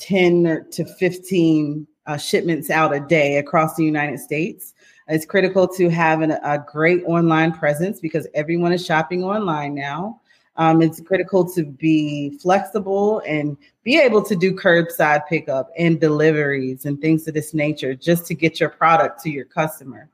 10 0.00 0.66
to 0.70 0.84
15 0.84 1.86
uh, 2.06 2.16
shipments 2.16 2.70
out 2.70 2.94
a 2.94 3.00
day 3.00 3.38
across 3.38 3.74
the 3.74 3.84
United 3.84 4.20
States. 4.20 4.74
It's 5.08 5.24
critical 5.24 5.66
to 5.68 5.88
have 5.88 6.20
an, 6.20 6.32
a 6.32 6.64
great 6.70 7.02
online 7.04 7.52
presence 7.52 7.98
because 7.98 8.26
everyone 8.34 8.72
is 8.72 8.84
shopping 8.84 9.24
online 9.24 9.74
now. 9.74 10.20
Um, 10.58 10.82
it's 10.82 11.00
critical 11.00 11.48
to 11.52 11.64
be 11.64 12.36
flexible 12.38 13.22
and 13.26 13.56
be 13.84 13.98
able 13.98 14.22
to 14.24 14.34
do 14.34 14.54
curbside 14.54 15.26
pickup 15.28 15.70
and 15.78 16.00
deliveries 16.00 16.84
and 16.84 17.00
things 17.00 17.28
of 17.28 17.34
this 17.34 17.54
nature 17.54 17.94
just 17.94 18.26
to 18.26 18.34
get 18.34 18.58
your 18.58 18.68
product 18.68 19.22
to 19.22 19.30
your 19.30 19.44
customer. 19.44 20.10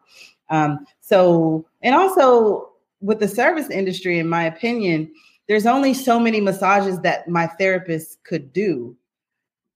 Um, 0.51 0.87
so, 1.01 1.67
and 1.83 1.95
also 1.95 2.71
with 3.01 3.21
the 3.21 3.29
service 3.29 3.71
industry, 3.71 4.19
in 4.19 4.29
my 4.29 4.45
opinion, 4.45 5.11
there's 5.49 5.67
only 5.67 5.95
so 5.95 6.21
many 6.21 6.41
massages 6.41 7.01
that 7.01 7.27
my 7.27 7.47
therapist 7.47 8.23
could 8.25 8.53
do. 8.53 8.97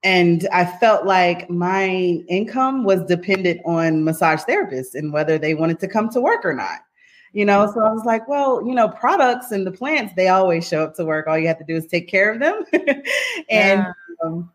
And 0.04 0.46
I 0.52 0.64
felt 0.64 1.06
like 1.06 1.50
my 1.50 1.88
income 2.28 2.84
was 2.84 3.04
dependent 3.04 3.60
on 3.64 4.04
massage 4.04 4.42
therapists 4.42 4.94
and 4.94 5.12
whether 5.12 5.38
they 5.38 5.54
wanted 5.54 5.80
to 5.80 5.88
come 5.88 6.08
to 6.10 6.20
work 6.20 6.44
or 6.44 6.54
not. 6.54 6.80
You 7.32 7.44
know, 7.44 7.70
so 7.72 7.80
I 7.80 7.92
was 7.92 8.04
like, 8.04 8.26
well, 8.28 8.66
you 8.66 8.74
know, 8.74 8.88
products 8.88 9.52
and 9.52 9.66
the 9.66 9.70
plants, 9.70 10.14
they 10.16 10.28
always 10.28 10.66
show 10.66 10.82
up 10.82 10.94
to 10.96 11.04
work. 11.04 11.26
All 11.26 11.38
you 11.38 11.46
have 11.48 11.58
to 11.58 11.64
do 11.64 11.76
is 11.76 11.86
take 11.86 12.08
care 12.08 12.32
of 12.32 12.40
them. 12.40 12.64
and 12.72 13.02
yeah. 13.50 13.92
um, 14.24 14.50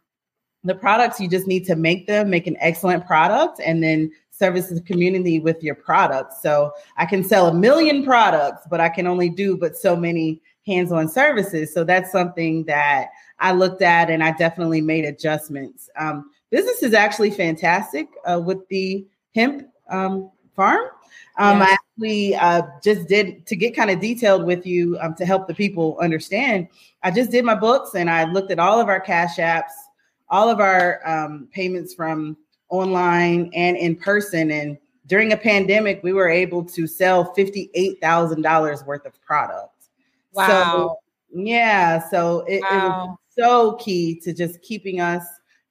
the 0.64 0.76
products, 0.76 1.20
you 1.20 1.28
just 1.28 1.48
need 1.48 1.66
to 1.66 1.76
make 1.76 2.08
them, 2.08 2.30
make 2.30 2.48
an 2.48 2.58
excellent 2.60 3.06
product, 3.06 3.62
and 3.64 3.84
then 3.84 4.12
service 4.32 4.70
the 4.70 4.82
community 4.82 5.40
with 5.40 5.62
your 5.62 5.76
products. 5.76 6.42
So 6.42 6.72
I 6.98 7.06
can 7.06 7.24
sell 7.24 7.48
a 7.48 7.54
million 7.54 8.04
products, 8.04 8.66
but 8.70 8.82
I 8.82 8.90
can 8.90 9.06
only 9.06 9.30
do 9.30 9.56
but 9.56 9.78
so 9.78 9.96
many 9.96 10.42
hands-on 10.66 11.08
services. 11.08 11.74
So 11.74 11.84
that's 11.84 12.12
something 12.12 12.64
that 12.66 13.10
I 13.40 13.52
looked 13.52 13.82
at 13.82 14.10
and 14.10 14.24
I 14.24 14.32
definitely 14.32 14.82
made 14.82 15.06
adjustments. 15.06 15.90
Um, 15.98 16.32
business 16.50 16.82
is 16.82 16.94
actually 16.94 17.32
fantastic 17.32 18.08
uh, 18.26 18.42
with 18.44 18.68
the 18.70 19.06
hemp 19.36 19.68
um, 19.90 20.32
farm. 20.56 20.88
Um, 21.38 21.60
yes. 21.60 21.78
Actually 21.96 22.36
uh, 22.36 22.64
just 22.84 23.08
did 23.08 23.46
to 23.46 23.56
get 23.56 23.76
kind 23.76 23.92
of 23.92 24.00
detailed 24.00 24.46
with 24.46 24.66
you 24.66 24.98
um, 25.00 25.14
to 25.16 25.26
help 25.26 25.48
the 25.48 25.54
people 25.54 25.98
understand. 26.02 26.68
I 27.04 27.12
just 27.12 27.30
did 27.30 27.46
my 27.46 27.54
books 27.54 27.94
and 27.94 28.10
I 28.10 28.24
looked 28.24 28.50
at 28.50 28.58
all 28.58 28.80
of 28.80 28.88
our 28.88 29.00
cash 29.00 29.38
apps, 29.38 29.72
all 30.30 30.50
of 30.50 30.60
our 30.60 31.08
um, 31.08 31.48
payments 31.52 31.94
from 31.94 32.36
online 32.70 33.52
and 33.54 33.78
in 33.78 33.96
person. 33.96 34.50
And 34.50 34.80
during 35.06 35.34
a 35.34 35.38
pandemic, 35.38 36.02
we 36.02 36.14
were 36.14 36.30
able 36.30 36.64
to 36.66 36.88
sell 36.88 37.32
$58,000 37.36 38.86
worth 38.88 39.06
of 39.06 39.22
products. 39.22 39.90
Wow. 40.34 40.48
So, 40.48 40.98
yeah. 41.36 42.10
So 42.10 42.40
it, 42.48 42.62
wow. 42.62 42.70
it 42.70 43.10
was 43.10 43.18
so 43.38 43.74
key 43.74 44.20
to 44.22 44.34
just 44.34 44.64
keeping 44.64 45.00
us 45.00 45.24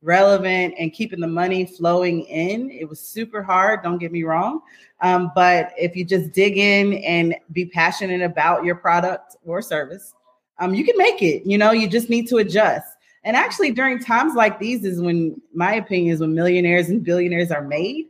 relevant 0.02 0.74
and 0.78 0.92
keeping 0.92 1.20
the 1.20 1.26
money 1.26 1.64
flowing 1.64 2.22
in. 2.22 2.70
It 2.70 2.88
was 2.88 3.00
super 3.00 3.42
hard, 3.42 3.82
don't 3.82 3.98
get 3.98 4.12
me 4.12 4.24
wrong. 4.24 4.60
Um, 5.00 5.32
but 5.34 5.72
if 5.78 5.96
you 5.96 6.04
just 6.04 6.32
dig 6.32 6.58
in 6.58 6.94
and 7.04 7.34
be 7.52 7.66
passionate 7.66 8.22
about 8.22 8.64
your 8.64 8.74
product 8.74 9.36
or 9.44 9.62
service, 9.62 10.14
um, 10.58 10.74
you 10.74 10.84
can 10.84 10.96
make 10.98 11.22
it. 11.22 11.46
You 11.46 11.58
know, 11.58 11.72
you 11.72 11.88
just 11.88 12.10
need 12.10 12.28
to 12.28 12.38
adjust. 12.38 12.86
And 13.24 13.36
actually, 13.36 13.70
during 13.70 14.00
times 14.00 14.34
like 14.34 14.58
these, 14.58 14.84
is 14.84 15.00
when 15.00 15.40
my 15.54 15.74
opinion 15.74 16.14
is 16.14 16.20
when 16.20 16.34
millionaires 16.34 16.88
and 16.88 17.04
billionaires 17.04 17.50
are 17.50 17.62
made. 17.62 18.08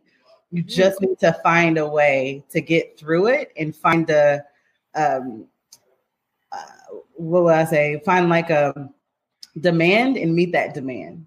You 0.50 0.62
just 0.62 1.00
need 1.00 1.18
to 1.20 1.32
find 1.42 1.78
a 1.78 1.86
way 1.86 2.44
to 2.50 2.60
get 2.60 2.98
through 2.98 3.28
it 3.28 3.52
and 3.56 3.74
find 3.74 4.08
a, 4.10 4.44
um, 4.94 5.46
uh, 6.50 6.96
what 7.14 7.44
would 7.44 7.54
I 7.54 7.64
say? 7.64 8.02
Find 8.04 8.28
like 8.28 8.50
a 8.50 8.90
demand 9.60 10.18
and 10.18 10.34
meet 10.34 10.52
that 10.52 10.74
demand. 10.74 11.26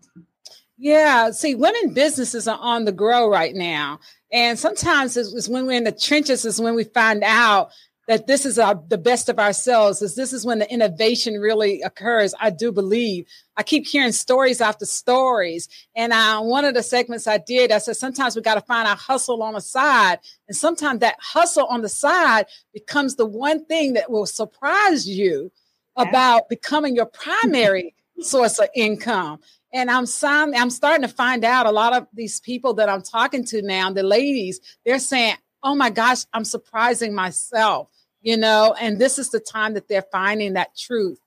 Yeah, 0.77 1.31
see, 1.31 1.55
women 1.55 1.93
businesses 1.93 2.47
are 2.47 2.59
on 2.59 2.85
the 2.85 2.91
grow 2.91 3.29
right 3.29 3.55
now, 3.55 3.99
and 4.31 4.59
sometimes 4.59 5.15
it's, 5.15 5.33
it's 5.33 5.47
when 5.47 5.65
we're 5.65 5.77
in 5.77 5.85
the 5.85 5.91
trenches 5.91 6.43
is 6.43 6.59
when 6.59 6.75
we 6.75 6.83
find 6.83 7.23
out 7.23 7.71
that 8.07 8.27
this 8.27 8.45
is 8.45 8.59
our, 8.59 8.79
the 8.89 8.97
best 8.97 9.29
of 9.29 9.39
ourselves 9.39 10.01
is 10.01 10.15
this 10.15 10.33
is 10.33 10.45
when 10.45 10.59
the 10.59 10.71
innovation 10.71 11.35
really 11.35 11.81
occurs 11.81 12.33
i 12.39 12.49
do 12.49 12.71
believe. 12.71 13.25
I 13.57 13.63
keep 13.63 13.87
hearing 13.87 14.11
stories 14.11 14.61
after 14.61 14.85
stories 14.85 15.67
and 15.95 16.13
uh, 16.13 16.41
one 16.41 16.65
of 16.65 16.73
the 16.73 16.83
segments 16.83 17.27
i 17.27 17.37
did 17.37 17.71
i 17.71 17.77
said 17.77 17.97
sometimes 17.97 18.35
we 18.35 18.41
got 18.41 18.55
to 18.55 18.61
find 18.61 18.87
our 18.87 18.95
hustle 18.95 19.41
on 19.41 19.53
the 19.53 19.61
side 19.61 20.19
and 20.47 20.55
sometimes 20.55 20.99
that 20.99 21.15
hustle 21.19 21.65
on 21.65 21.81
the 21.81 21.89
side 21.89 22.45
becomes 22.73 23.15
the 23.15 23.25
one 23.25 23.65
thing 23.65 23.93
that 23.93 24.11
will 24.11 24.25
surprise 24.25 25.07
you 25.07 25.51
about 25.95 26.49
becoming 26.49 26.95
your 26.95 27.05
primary 27.13 27.95
source 28.19 28.59
of 28.59 28.69
income 28.75 29.39
and 29.73 29.89
I'm 29.89 30.05
I'm 30.23 30.69
starting 30.69 31.07
to 31.07 31.13
find 31.13 31.43
out 31.43 31.65
a 31.65 31.71
lot 31.71 31.93
of 31.93 32.07
these 32.13 32.39
people 32.39 32.75
that 32.75 32.89
I'm 32.89 33.01
talking 33.01 33.45
to 33.45 33.61
now, 33.61 33.91
the 33.91 34.03
ladies, 34.03 34.59
they're 34.85 34.99
saying, 34.99 35.35
"Oh 35.63 35.75
my 35.75 35.89
gosh, 35.89 36.25
I'm 36.33 36.45
surprising 36.45 37.13
myself." 37.13 37.89
you 38.25 38.35
know, 38.35 38.75
and 38.81 38.97
this 38.97 39.19
is 39.19 39.29
the 39.29 39.39
time 39.39 39.75
that 39.75 39.87
they're 39.87 40.05
finding 40.11 40.53
that 40.53 40.75
truth. 40.75 41.19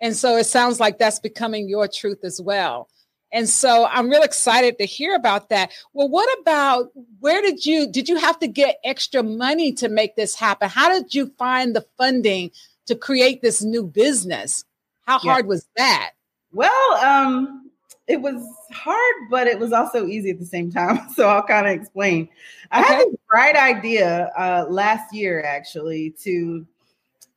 And 0.00 0.16
so 0.16 0.38
it 0.38 0.44
sounds 0.44 0.80
like 0.80 0.98
that's 0.98 1.18
becoming 1.18 1.68
your 1.68 1.86
truth 1.86 2.20
as 2.24 2.40
well. 2.40 2.88
And 3.30 3.46
so 3.46 3.84
I'm 3.84 4.08
real 4.08 4.22
excited 4.22 4.78
to 4.78 4.86
hear 4.86 5.14
about 5.14 5.50
that. 5.50 5.70
Well, 5.92 6.08
what 6.08 6.28
about 6.40 6.88
where 7.20 7.42
did 7.42 7.66
you 7.66 7.86
did 7.86 8.08
you 8.08 8.16
have 8.16 8.38
to 8.38 8.48
get 8.48 8.80
extra 8.84 9.22
money 9.22 9.72
to 9.74 9.90
make 9.90 10.16
this 10.16 10.34
happen? 10.34 10.70
How 10.70 10.88
did 10.88 11.14
you 11.14 11.30
find 11.36 11.76
the 11.76 11.84
funding 11.98 12.50
to 12.86 12.94
create 12.94 13.42
this 13.42 13.62
new 13.62 13.84
business? 13.84 14.64
How 15.02 15.18
hard 15.18 15.46
was 15.46 15.68
that? 15.76 16.12
Well, 16.52 16.92
um 17.04 17.65
it 18.08 18.20
was 18.20 18.42
hard, 18.70 19.14
but 19.30 19.46
it 19.46 19.58
was 19.58 19.72
also 19.72 20.06
easy 20.06 20.30
at 20.30 20.38
the 20.38 20.46
same 20.46 20.70
time. 20.70 21.00
So 21.14 21.28
I'll 21.28 21.42
kind 21.42 21.66
of 21.66 21.72
explain. 21.72 22.28
I 22.70 22.82
had 22.82 23.00
a 23.00 23.10
bright 23.28 23.56
idea 23.56 24.30
uh, 24.36 24.66
last 24.68 25.14
year, 25.14 25.42
actually, 25.42 26.10
to 26.22 26.66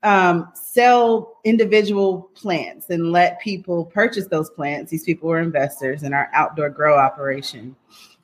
um, 0.03 0.49
sell 0.53 1.37
individual 1.43 2.29
plants 2.35 2.89
and 2.89 3.11
let 3.11 3.39
people 3.39 3.85
purchase 3.85 4.27
those 4.27 4.49
plants. 4.49 4.91
These 4.91 5.03
people 5.03 5.29
were 5.29 5.39
investors 5.39 6.03
in 6.03 6.13
our 6.13 6.29
outdoor 6.33 6.69
grow 6.69 6.97
operation. 6.97 7.75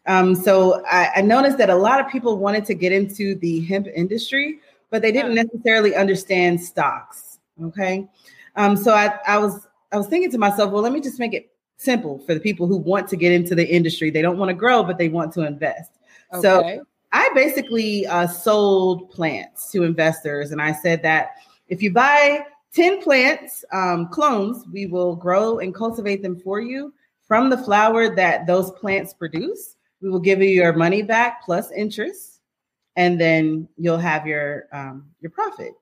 Um, 0.07 0.35
so 0.35 0.85
I, 0.85 1.11
I 1.17 1.21
noticed 1.21 1.57
that 1.57 1.69
a 1.69 1.75
lot 1.75 1.99
of 1.99 2.11
people 2.11 2.37
wanted 2.37 2.65
to 2.65 2.73
get 2.75 2.91
into 2.91 3.35
the 3.35 3.61
hemp 3.61 3.87
industry, 3.87 4.59
but 4.89 5.01
they 5.01 5.11
didn't 5.11 5.33
necessarily 5.33 5.95
understand 5.95 6.61
stocks. 6.61 7.39
Okay, 7.63 8.07
um, 8.55 8.75
so 8.75 8.93
I, 8.93 9.17
I 9.25 9.37
was 9.37 9.67
I 9.91 9.97
was 9.97 10.07
thinking 10.07 10.31
to 10.31 10.37
myself, 10.37 10.71
well, 10.71 10.83
let 10.83 10.91
me 10.91 10.99
just 10.99 11.19
make 11.19 11.33
it 11.33 11.49
simple 11.77 12.19
for 12.19 12.33
the 12.33 12.39
people 12.39 12.67
who 12.67 12.77
want 12.77 13.07
to 13.09 13.15
get 13.15 13.31
into 13.31 13.55
the 13.55 13.67
industry. 13.67 14.09
They 14.09 14.21
don't 14.21 14.37
want 14.37 14.49
to 14.49 14.55
grow, 14.55 14.83
but 14.83 14.97
they 14.97 15.09
want 15.09 15.33
to 15.33 15.45
invest. 15.45 15.91
Okay. 16.33 16.41
So 16.41 16.85
I 17.11 17.29
basically 17.33 18.05
uh, 18.07 18.27
sold 18.27 19.11
plants 19.11 19.71
to 19.71 19.83
investors, 19.83 20.51
and 20.51 20.61
I 20.61 20.73
said 20.73 21.01
that 21.03 21.31
if 21.67 21.81
you 21.81 21.91
buy 21.91 22.45
10 22.73 23.01
plants, 23.01 23.63
um, 23.71 24.09
clones, 24.09 24.65
we 24.71 24.85
will 24.85 25.15
grow 25.15 25.59
and 25.59 25.73
cultivate 25.73 26.21
them 26.21 26.39
for 26.39 26.59
you 26.59 26.93
from 27.27 27.49
the 27.49 27.57
flower 27.57 28.13
that 28.15 28.45
those 28.45 28.71
plants 28.71 29.13
produce. 29.13 29.75
We 30.01 30.09
will 30.09 30.19
give 30.19 30.41
you 30.41 30.49
your 30.49 30.73
money 30.73 31.01
back 31.01 31.43
plus 31.43 31.71
interest, 31.71 32.41
and 32.95 33.19
then 33.19 33.67
you'll 33.77 33.97
have 33.97 34.27
your 34.27 34.67
um, 34.71 35.09
your 35.21 35.31
profit. 35.31 35.73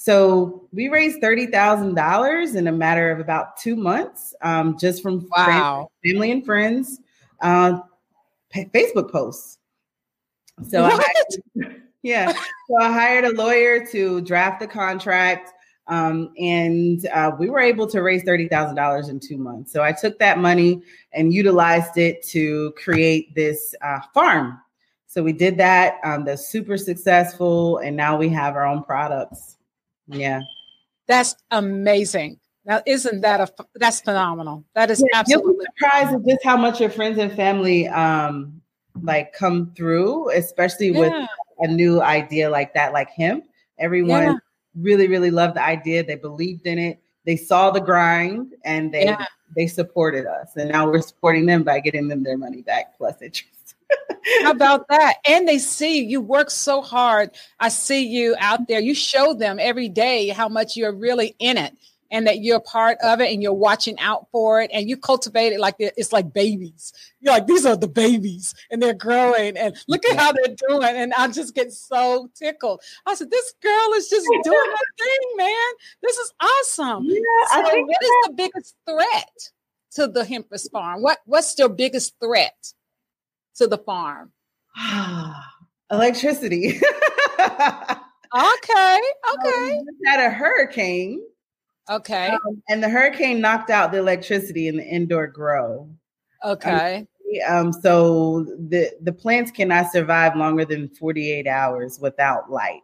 So 0.00 0.66
we 0.72 0.88
raised 0.88 1.20
thirty 1.20 1.44
thousand 1.44 1.94
dollars 1.94 2.54
in 2.54 2.68
a 2.68 2.72
matter 2.72 3.10
of 3.10 3.20
about 3.20 3.58
two 3.58 3.76
months, 3.76 4.34
um, 4.40 4.78
just 4.78 5.02
from 5.02 5.28
wow. 5.36 5.44
friends, 5.44 5.88
family 6.14 6.30
and 6.30 6.42
friends, 6.42 7.00
uh, 7.42 7.80
Facebook 8.54 9.12
posts. 9.12 9.58
So 10.66 10.86
I 10.86 10.92
hired, 10.92 11.82
yeah, 12.02 12.32
so 12.32 12.80
I 12.80 12.90
hired 12.90 13.26
a 13.26 13.34
lawyer 13.34 13.84
to 13.88 14.22
draft 14.22 14.60
the 14.60 14.66
contract, 14.66 15.52
um, 15.86 16.32
and 16.38 17.06
uh, 17.08 17.32
we 17.38 17.50
were 17.50 17.60
able 17.60 17.86
to 17.88 18.00
raise 18.00 18.22
thirty 18.22 18.48
thousand 18.48 18.76
dollars 18.76 19.10
in 19.10 19.20
two 19.20 19.36
months. 19.36 19.70
So 19.70 19.82
I 19.82 19.92
took 19.92 20.18
that 20.18 20.38
money 20.38 20.80
and 21.12 21.34
utilized 21.34 21.98
it 21.98 22.22
to 22.28 22.72
create 22.82 23.34
this 23.34 23.74
uh, 23.82 24.00
farm. 24.14 24.58
So 25.08 25.22
we 25.22 25.34
did 25.34 25.58
that. 25.58 25.98
Um, 26.04 26.24
that's 26.24 26.48
super 26.48 26.78
successful, 26.78 27.76
and 27.76 27.94
now 27.94 28.16
we 28.16 28.30
have 28.30 28.56
our 28.56 28.64
own 28.64 28.82
products. 28.82 29.58
Yeah. 30.10 30.42
That's 31.06 31.34
amazing. 31.50 32.38
Now, 32.64 32.82
isn't 32.86 33.22
that 33.22 33.40
a 33.40 33.48
that's 33.74 34.00
phenomenal? 34.00 34.64
That 34.74 34.90
is 34.90 35.00
yeah, 35.00 35.20
absolutely 35.20 35.52
you'll 35.52 35.58
be 35.58 35.66
surprised 35.78 36.14
at 36.14 36.26
just 36.26 36.44
how 36.44 36.56
much 36.56 36.80
your 36.80 36.90
friends 36.90 37.18
and 37.18 37.32
family 37.32 37.88
um 37.88 38.60
like 39.02 39.32
come 39.32 39.72
through, 39.74 40.30
especially 40.30 40.90
yeah. 40.90 41.00
with 41.00 41.28
a 41.60 41.68
new 41.68 42.00
idea 42.02 42.50
like 42.50 42.74
that, 42.74 42.92
like 42.92 43.10
him. 43.10 43.42
Everyone 43.78 44.22
yeah. 44.22 44.34
really, 44.76 45.08
really 45.08 45.30
loved 45.30 45.56
the 45.56 45.62
idea. 45.62 46.04
They 46.04 46.16
believed 46.16 46.66
in 46.66 46.78
it. 46.78 47.00
They 47.24 47.36
saw 47.36 47.70
the 47.70 47.80
grind 47.80 48.54
and 48.64 48.92
they 48.92 49.16
they 49.56 49.66
supported 49.66 50.26
us. 50.26 50.50
And 50.56 50.70
now 50.70 50.88
we're 50.88 51.02
supporting 51.02 51.46
them 51.46 51.62
by 51.62 51.80
getting 51.80 52.08
them 52.08 52.22
their 52.22 52.38
money 52.38 52.62
back 52.62 52.96
plus 52.96 53.20
interest. 53.22 53.59
How 54.42 54.50
about 54.50 54.86
that? 54.88 55.14
And 55.28 55.46
they 55.48 55.58
see 55.58 56.04
you 56.04 56.20
work 56.20 56.50
so 56.50 56.82
hard. 56.82 57.30
I 57.58 57.68
see 57.68 58.06
you 58.06 58.36
out 58.38 58.68
there. 58.68 58.80
You 58.80 58.94
show 58.94 59.34
them 59.34 59.58
every 59.60 59.88
day 59.88 60.28
how 60.28 60.48
much 60.48 60.76
you're 60.76 60.94
really 60.94 61.34
in 61.38 61.56
it 61.56 61.76
and 62.10 62.26
that 62.26 62.40
you're 62.40 62.60
part 62.60 62.98
of 63.02 63.20
it 63.20 63.32
and 63.32 63.42
you're 63.42 63.52
watching 63.52 63.98
out 64.00 64.26
for 64.32 64.60
it 64.60 64.70
and 64.72 64.88
you 64.88 64.96
cultivate 64.96 65.52
it 65.52 65.60
like 65.60 65.76
it's 65.78 66.12
like 66.12 66.32
babies. 66.32 66.92
You're 67.20 67.34
like, 67.34 67.46
these 67.46 67.64
are 67.64 67.76
the 67.76 67.88
babies 67.88 68.54
and 68.70 68.82
they're 68.82 68.94
growing 68.94 69.56
and 69.56 69.76
look 69.88 70.04
at 70.06 70.18
how 70.18 70.32
they're 70.32 70.56
doing. 70.68 70.96
And 70.96 71.12
I 71.16 71.28
just 71.28 71.54
get 71.54 71.72
so 71.72 72.30
tickled. 72.34 72.82
I 73.06 73.14
said, 73.14 73.30
this 73.30 73.54
girl 73.62 73.92
is 73.94 74.08
just 74.08 74.26
doing 74.42 74.70
her 74.70 74.86
thing, 74.98 75.36
man. 75.36 75.72
This 76.02 76.16
is 76.16 76.32
awesome. 76.40 77.04
Yeah, 77.04 77.20
so 77.52 77.62
what 77.62 78.02
is 78.02 78.10
the 78.26 78.32
biggest 78.36 78.74
threat 78.88 79.50
to 79.92 80.08
the 80.08 80.24
Hempress 80.24 80.70
farm? 80.70 81.02
What 81.02 81.18
what's 81.26 81.54
their 81.54 81.68
biggest 81.68 82.14
threat 82.20 82.72
to 83.56 83.66
the 83.66 83.78
farm? 83.78 84.32
Electricity. 85.90 86.80
okay. 87.38 87.80
Okay. 89.32 89.78
Um, 89.78 89.86
had 90.06 90.20
a 90.20 90.30
hurricane 90.30 91.20
Okay. 91.90 92.28
Um, 92.28 92.62
and 92.68 92.82
the 92.82 92.88
hurricane 92.88 93.40
knocked 93.40 93.68
out 93.68 93.90
the 93.90 93.98
electricity 93.98 94.68
in 94.68 94.76
the 94.76 94.84
indoor 94.84 95.26
grow. 95.26 95.90
Okay. 96.44 97.06
Um, 97.48 97.66
um, 97.66 97.72
so 97.72 98.44
the 98.68 98.90
the 99.02 99.12
plants 99.12 99.50
cannot 99.50 99.92
survive 99.92 100.36
longer 100.36 100.64
than 100.64 100.88
48 100.88 101.46
hours 101.46 101.98
without 102.00 102.50
light. 102.50 102.80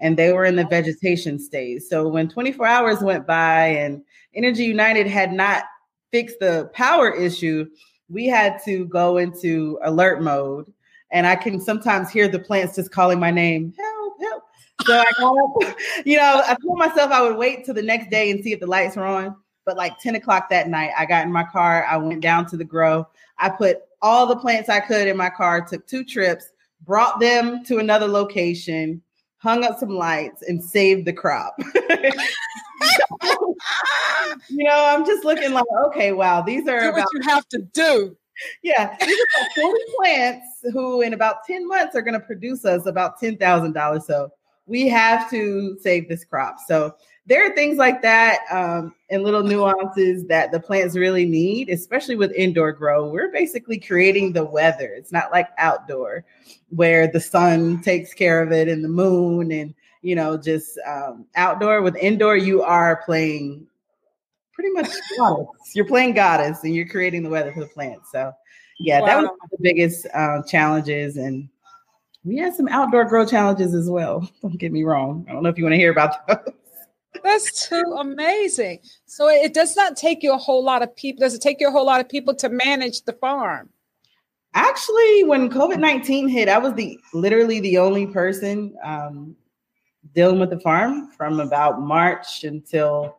And 0.00 0.16
they 0.16 0.32
were 0.32 0.44
in 0.44 0.56
the 0.56 0.66
vegetation 0.66 1.38
stage. 1.38 1.82
So 1.82 2.08
when 2.08 2.28
24 2.28 2.66
hours 2.66 3.00
went 3.02 3.26
by 3.26 3.66
and 3.66 4.02
Energy 4.34 4.64
United 4.64 5.06
had 5.06 5.32
not 5.32 5.64
fixed 6.10 6.40
the 6.40 6.70
power 6.74 7.12
issue, 7.12 7.66
we 8.12 8.26
had 8.26 8.62
to 8.64 8.84
go 8.86 9.16
into 9.16 9.78
alert 9.84 10.22
mode. 10.22 10.72
And 11.10 11.26
I 11.26 11.36
can 11.36 11.60
sometimes 11.60 12.10
hear 12.10 12.28
the 12.28 12.38
plants 12.38 12.76
just 12.76 12.90
calling 12.90 13.20
my 13.20 13.30
name, 13.30 13.74
help, 13.78 14.14
help. 14.20 14.42
So 14.86 14.98
I 14.98 15.04
got 15.18 15.76
you 16.06 16.16
know, 16.16 16.42
I 16.46 16.56
told 16.62 16.78
myself 16.78 17.10
I 17.10 17.20
would 17.22 17.36
wait 17.36 17.64
till 17.64 17.74
the 17.74 17.82
next 17.82 18.10
day 18.10 18.30
and 18.30 18.42
see 18.42 18.52
if 18.52 18.60
the 18.60 18.66
lights 18.66 18.96
were 18.96 19.04
on. 19.04 19.36
But 19.64 19.76
like 19.76 19.98
10 19.98 20.16
o'clock 20.16 20.48
that 20.50 20.68
night, 20.68 20.90
I 20.98 21.06
got 21.06 21.24
in 21.24 21.32
my 21.32 21.44
car. 21.44 21.84
I 21.84 21.96
went 21.96 22.20
down 22.20 22.46
to 22.46 22.56
the 22.56 22.64
grow. 22.64 23.06
I 23.38 23.48
put 23.48 23.82
all 24.00 24.26
the 24.26 24.36
plants 24.36 24.68
I 24.68 24.80
could 24.80 25.06
in 25.06 25.16
my 25.16 25.30
car, 25.30 25.64
took 25.64 25.86
two 25.86 26.04
trips, 26.04 26.46
brought 26.84 27.20
them 27.20 27.64
to 27.64 27.78
another 27.78 28.08
location, 28.08 29.02
hung 29.36 29.64
up 29.64 29.78
some 29.78 29.90
lights, 29.90 30.42
and 30.42 30.62
saved 30.62 31.06
the 31.06 31.12
crop. 31.12 31.56
you 34.48 34.64
know, 34.64 34.86
I'm 34.88 35.04
just 35.06 35.24
looking 35.24 35.52
like, 35.52 35.64
okay, 35.86 36.12
wow, 36.12 36.42
these 36.42 36.66
are 36.68 36.80
do 36.80 36.88
about- 36.90 36.98
what 36.98 37.08
you 37.14 37.20
have 37.22 37.48
to 37.48 37.58
do. 37.72 38.16
Yeah, 38.62 38.96
these 39.00 39.18
are 39.18 39.62
40 39.62 39.82
plants 39.96 40.46
who 40.72 41.02
in 41.02 41.12
about 41.12 41.44
10 41.46 41.68
months 41.68 41.94
are 41.94 42.02
going 42.02 42.18
to 42.18 42.26
produce 42.26 42.64
us 42.64 42.86
about 42.86 43.20
$10,000. 43.20 44.02
So 44.02 44.32
we 44.66 44.88
have 44.88 45.30
to 45.30 45.78
save 45.80 46.08
this 46.08 46.24
crop. 46.24 46.56
So 46.66 46.96
there 47.26 47.46
are 47.46 47.54
things 47.54 47.78
like 47.78 48.02
that 48.02 48.40
um, 48.50 48.94
and 49.10 49.22
little 49.22 49.44
nuances 49.44 50.26
that 50.26 50.50
the 50.50 50.58
plants 50.58 50.96
really 50.96 51.26
need, 51.26 51.68
especially 51.68 52.16
with 52.16 52.32
indoor 52.32 52.72
grow. 52.72 53.08
We're 53.08 53.30
basically 53.30 53.78
creating 53.78 54.32
the 54.32 54.44
weather. 54.44 54.92
It's 54.96 55.12
not 55.12 55.30
like 55.30 55.48
outdoor 55.58 56.24
where 56.70 57.06
the 57.06 57.20
sun 57.20 57.80
takes 57.82 58.12
care 58.12 58.42
of 58.42 58.50
it 58.50 58.66
and 58.68 58.82
the 58.82 58.88
moon 58.88 59.52
and 59.52 59.74
you 60.02 60.14
know 60.14 60.36
just 60.36 60.78
um, 60.86 61.26
outdoor. 61.34 61.82
With 61.82 61.96
indoor, 61.96 62.36
you 62.36 62.62
are 62.62 63.02
playing 63.04 63.66
pretty 64.52 64.70
much 64.70 64.90
goddess. 65.16 65.48
You're 65.74 65.86
playing 65.86 66.14
goddess 66.14 66.62
and 66.64 66.74
you're 66.74 66.88
creating 66.88 67.22
the 67.22 67.30
weather 67.30 67.52
for 67.52 67.60
the 67.60 67.66
plants. 67.66 68.10
So 68.12 68.32
yeah, 68.78 69.00
wow. 69.00 69.06
that 69.06 69.22
was 69.22 69.30
the 69.50 69.58
biggest 69.60 70.06
uh, 70.14 70.42
challenges 70.42 71.16
and 71.16 71.48
we 72.24 72.36
had 72.36 72.54
some 72.54 72.68
outdoor 72.68 73.04
grow 73.04 73.26
challenges 73.26 73.74
as 73.74 73.90
well. 73.90 74.28
Don't 74.42 74.58
get 74.58 74.72
me 74.72 74.84
wrong. 74.84 75.26
I 75.28 75.32
don't 75.32 75.42
know 75.42 75.48
if 75.48 75.58
you 75.58 75.64
want 75.64 75.72
to 75.72 75.78
hear 75.78 75.90
about 75.90 76.26
those. 76.28 76.54
That's 77.22 77.68
too 77.68 77.96
amazing. 77.98 78.80
So 79.06 79.28
it 79.28 79.52
does 79.52 79.76
not 79.76 79.96
take 79.96 80.22
you 80.22 80.32
a 80.32 80.38
whole 80.38 80.64
lot 80.64 80.82
of 80.82 80.94
people. 80.96 81.20
Does 81.20 81.34
it 81.34 81.42
take 81.42 81.60
you 81.60 81.68
a 81.68 81.70
whole 81.70 81.84
lot 81.86 82.00
of 82.00 82.08
people 82.08 82.34
to 82.36 82.48
manage 82.48 83.02
the 83.02 83.12
farm? 83.14 83.70
Actually, 84.54 85.24
when 85.24 85.48
COVID 85.48 85.78
nineteen 85.78 86.28
hit, 86.28 86.48
I 86.48 86.58
was 86.58 86.74
the 86.74 86.98
literally 87.14 87.60
the 87.60 87.78
only 87.78 88.06
person 88.06 88.74
um, 88.84 89.34
dealing 90.14 90.38
with 90.38 90.50
the 90.50 90.60
farm 90.60 91.10
from 91.10 91.40
about 91.40 91.80
March 91.80 92.44
until 92.44 93.18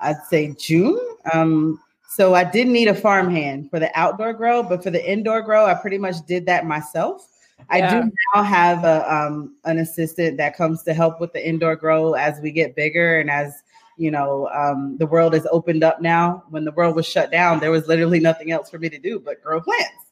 I'd 0.00 0.22
say 0.28 0.54
June. 0.58 0.98
Um, 1.32 1.80
so 2.08 2.34
I 2.34 2.44
did 2.44 2.68
need 2.68 2.88
a 2.88 2.94
farm 2.94 3.30
hand 3.30 3.70
for 3.70 3.80
the 3.80 3.90
outdoor 3.98 4.32
grow, 4.34 4.62
but 4.62 4.82
for 4.82 4.90
the 4.90 5.10
indoor 5.10 5.42
grow, 5.42 5.66
I 5.66 5.74
pretty 5.74 5.98
much 5.98 6.16
did 6.26 6.46
that 6.46 6.66
myself. 6.66 7.28
I 7.70 7.80
do 7.80 8.10
now 8.34 8.42
have 8.42 8.84
a 8.84 9.12
um, 9.12 9.56
an 9.64 9.78
assistant 9.78 10.36
that 10.36 10.56
comes 10.56 10.82
to 10.82 10.94
help 10.94 11.20
with 11.20 11.32
the 11.32 11.46
indoor 11.46 11.76
grow 11.76 12.14
as 12.14 12.40
we 12.40 12.50
get 12.50 12.76
bigger 12.76 13.20
and 13.20 13.30
as 13.30 13.62
you 13.96 14.10
know 14.10 14.48
um, 14.52 14.96
the 14.98 15.06
world 15.06 15.34
has 15.34 15.46
opened 15.50 15.82
up 15.82 16.00
now. 16.00 16.44
When 16.50 16.64
the 16.64 16.72
world 16.72 16.96
was 16.96 17.06
shut 17.06 17.30
down, 17.30 17.60
there 17.60 17.70
was 17.70 17.86
literally 17.86 18.20
nothing 18.20 18.50
else 18.50 18.70
for 18.70 18.78
me 18.78 18.88
to 18.90 18.98
do 18.98 19.18
but 19.18 19.42
grow 19.42 19.60
plants. 19.60 20.03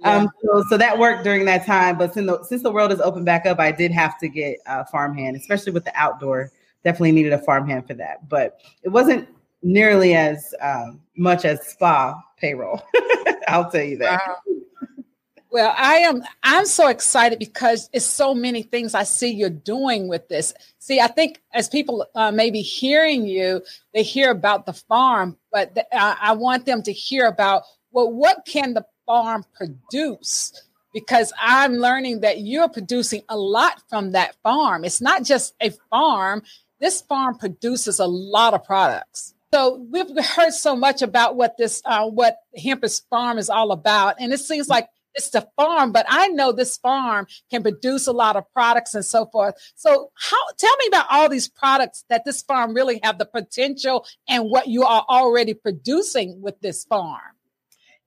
Yeah. 0.00 0.16
Um, 0.16 0.30
so, 0.42 0.64
so 0.70 0.76
that 0.78 0.98
worked 0.98 1.24
during 1.24 1.44
that 1.46 1.66
time. 1.66 1.98
But 1.98 2.14
since 2.14 2.26
the, 2.26 2.42
since 2.44 2.62
the 2.62 2.70
world 2.70 2.90
has 2.90 3.00
opened 3.00 3.26
back 3.26 3.46
up, 3.46 3.58
I 3.58 3.72
did 3.72 3.92
have 3.92 4.18
to 4.20 4.28
get 4.28 4.58
a 4.66 4.86
farmhand, 4.86 5.36
especially 5.36 5.72
with 5.72 5.84
the 5.84 5.92
outdoor. 5.94 6.52
Definitely 6.84 7.12
needed 7.12 7.32
a 7.32 7.38
farmhand 7.38 7.86
for 7.86 7.94
that. 7.94 8.28
But 8.28 8.60
it 8.82 8.88
wasn't 8.88 9.28
nearly 9.62 10.14
as 10.14 10.54
um, 10.60 11.00
much 11.16 11.44
as 11.44 11.66
spa 11.66 12.20
payroll. 12.38 12.82
I'll 13.48 13.70
tell 13.70 13.84
you 13.84 13.98
that. 13.98 14.20
Wow. 14.26 14.36
Well, 15.52 15.74
I 15.76 15.96
am 15.96 16.22
I'm 16.44 16.64
so 16.64 16.86
excited 16.88 17.40
because 17.40 17.90
it's 17.92 18.06
so 18.06 18.34
many 18.34 18.62
things 18.62 18.94
I 18.94 19.02
see 19.02 19.30
you're 19.30 19.50
doing 19.50 20.06
with 20.06 20.28
this. 20.28 20.54
See, 20.78 21.00
I 21.00 21.08
think 21.08 21.42
as 21.52 21.68
people 21.68 22.06
uh, 22.14 22.30
maybe 22.30 22.62
hearing 22.62 23.26
you, 23.26 23.62
they 23.92 24.04
hear 24.04 24.30
about 24.30 24.66
the 24.66 24.72
farm, 24.72 25.36
but 25.50 25.74
the, 25.74 25.82
uh, 25.92 26.14
I 26.20 26.34
want 26.34 26.66
them 26.66 26.82
to 26.84 26.92
hear 26.92 27.26
about 27.26 27.64
well, 27.92 28.12
what 28.12 28.46
can 28.46 28.74
the 28.74 28.86
farm 29.10 29.44
produce? 29.54 30.52
Because 30.94 31.32
I'm 31.40 31.74
learning 31.74 32.20
that 32.20 32.38
you're 32.40 32.68
producing 32.68 33.22
a 33.28 33.36
lot 33.36 33.82
from 33.88 34.12
that 34.12 34.36
farm. 34.44 34.84
It's 34.84 35.00
not 35.00 35.24
just 35.24 35.52
a 35.60 35.70
farm. 35.90 36.42
This 36.78 37.02
farm 37.02 37.36
produces 37.36 37.98
a 37.98 38.06
lot 38.06 38.54
of 38.54 38.62
products. 38.62 39.34
So 39.52 39.84
we've 39.90 40.16
heard 40.24 40.52
so 40.52 40.76
much 40.76 41.02
about 41.02 41.34
what 41.34 41.56
this, 41.58 41.82
uh, 41.84 42.06
what 42.06 42.36
Hempress 42.56 43.02
Farm 43.10 43.36
is 43.36 43.50
all 43.50 43.72
about, 43.72 44.14
and 44.20 44.32
it 44.32 44.38
seems 44.38 44.68
like 44.68 44.88
it's 45.16 45.30
the 45.30 45.48
farm, 45.56 45.90
but 45.90 46.06
I 46.08 46.28
know 46.28 46.52
this 46.52 46.76
farm 46.76 47.26
can 47.50 47.62
produce 47.62 48.06
a 48.06 48.12
lot 48.12 48.36
of 48.36 48.44
products 48.52 48.94
and 48.94 49.04
so 49.04 49.26
forth. 49.26 49.56
So, 49.74 50.12
how 50.14 50.36
tell 50.56 50.76
me 50.76 50.86
about 50.86 51.06
all 51.10 51.28
these 51.28 51.48
products 51.48 52.04
that 52.10 52.24
this 52.24 52.42
farm 52.42 52.74
really 52.74 53.00
have 53.02 53.18
the 53.18 53.26
potential 53.26 54.06
and 54.28 54.44
what 54.44 54.68
you 54.68 54.84
are 54.84 55.04
already 55.08 55.52
producing 55.52 56.40
with 56.40 56.60
this 56.60 56.84
farm. 56.84 57.39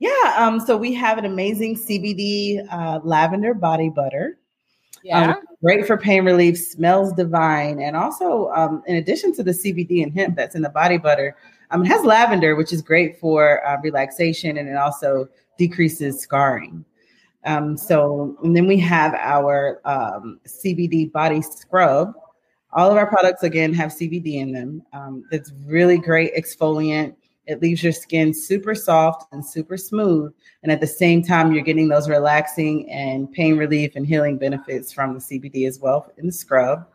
Yeah, 0.03 0.35
um, 0.35 0.59
so 0.59 0.75
we 0.75 0.93
have 0.95 1.17
an 1.17 1.23
amazing 1.23 1.77
CBD 1.77 2.67
uh, 2.69 2.99
lavender 3.05 3.53
body 3.53 3.87
butter. 3.87 4.37
Yeah, 5.01 5.35
um, 5.35 5.35
great 5.63 5.87
for 5.87 5.95
pain 5.95 6.25
relief, 6.25 6.57
smells 6.57 7.13
divine, 7.13 7.79
and 7.79 7.95
also 7.95 8.49
um, 8.49 8.83
in 8.85 8.97
addition 8.97 9.33
to 9.35 9.43
the 9.43 9.51
CBD 9.51 10.03
and 10.03 10.13
hemp 10.13 10.35
that's 10.35 10.55
in 10.55 10.61
the 10.61 10.69
body 10.69 10.97
butter, 10.97 11.37
um, 11.71 11.85
it 11.85 11.87
has 11.87 12.03
lavender, 12.03 12.57
which 12.57 12.73
is 12.73 12.81
great 12.81 13.17
for 13.17 13.65
uh, 13.65 13.77
relaxation 13.81 14.57
and 14.57 14.67
it 14.67 14.75
also 14.75 15.29
decreases 15.57 16.19
scarring. 16.19 16.83
Um, 17.45 17.77
so, 17.77 18.37
and 18.43 18.53
then 18.53 18.67
we 18.67 18.79
have 18.81 19.13
our 19.13 19.79
um, 19.85 20.41
CBD 20.45 21.13
body 21.13 21.41
scrub. 21.41 22.13
All 22.73 22.91
of 22.91 22.97
our 22.97 23.07
products, 23.07 23.43
again, 23.43 23.73
have 23.73 23.91
CBD 23.91 24.35
in 24.35 24.51
them. 24.51 24.83
Um, 24.91 25.23
it's 25.31 25.53
really 25.65 25.97
great 25.97 26.35
exfoliant. 26.35 27.15
It 27.45 27.61
leaves 27.61 27.83
your 27.83 27.91
skin 27.91 28.33
super 28.33 28.73
soft 28.73 29.33
and 29.33 29.45
super 29.45 29.75
smooth. 29.77 30.33
And 30.63 30.71
at 30.71 30.79
the 30.79 30.87
same 30.87 31.21
time, 31.21 31.51
you're 31.51 31.63
getting 31.63 31.89
those 31.89 32.07
relaxing 32.07 32.89
and 32.89 33.31
pain 33.31 33.57
relief 33.57 33.93
and 33.95 34.07
healing 34.07 34.37
benefits 34.37 34.93
from 34.93 35.13
the 35.13 35.19
CBD 35.19 35.67
as 35.67 35.79
well 35.79 36.11
in 36.17 36.25
the 36.25 36.31
scrub. 36.31 36.87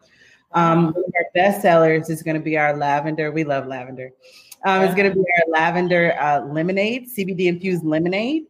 Um, 0.53 0.95
our 0.97 1.27
best 1.35 1.61
sellers 1.61 2.09
is 2.09 2.23
going 2.23 2.37
to 2.37 2.43
be 2.43 2.57
our 2.57 2.75
lavender. 2.75 3.31
We 3.31 3.45
love 3.45 3.67
lavender. 3.67 4.11
Um, 4.65 4.83
It's 4.83 4.95
going 4.95 5.09
to 5.11 5.15
be 5.15 5.21
our 5.21 5.53
lavender 5.53 6.19
uh, 6.19 6.41
lemonade, 6.47 7.09
CBD 7.09 7.47
infused 7.47 7.85
lemonade. 7.85 8.45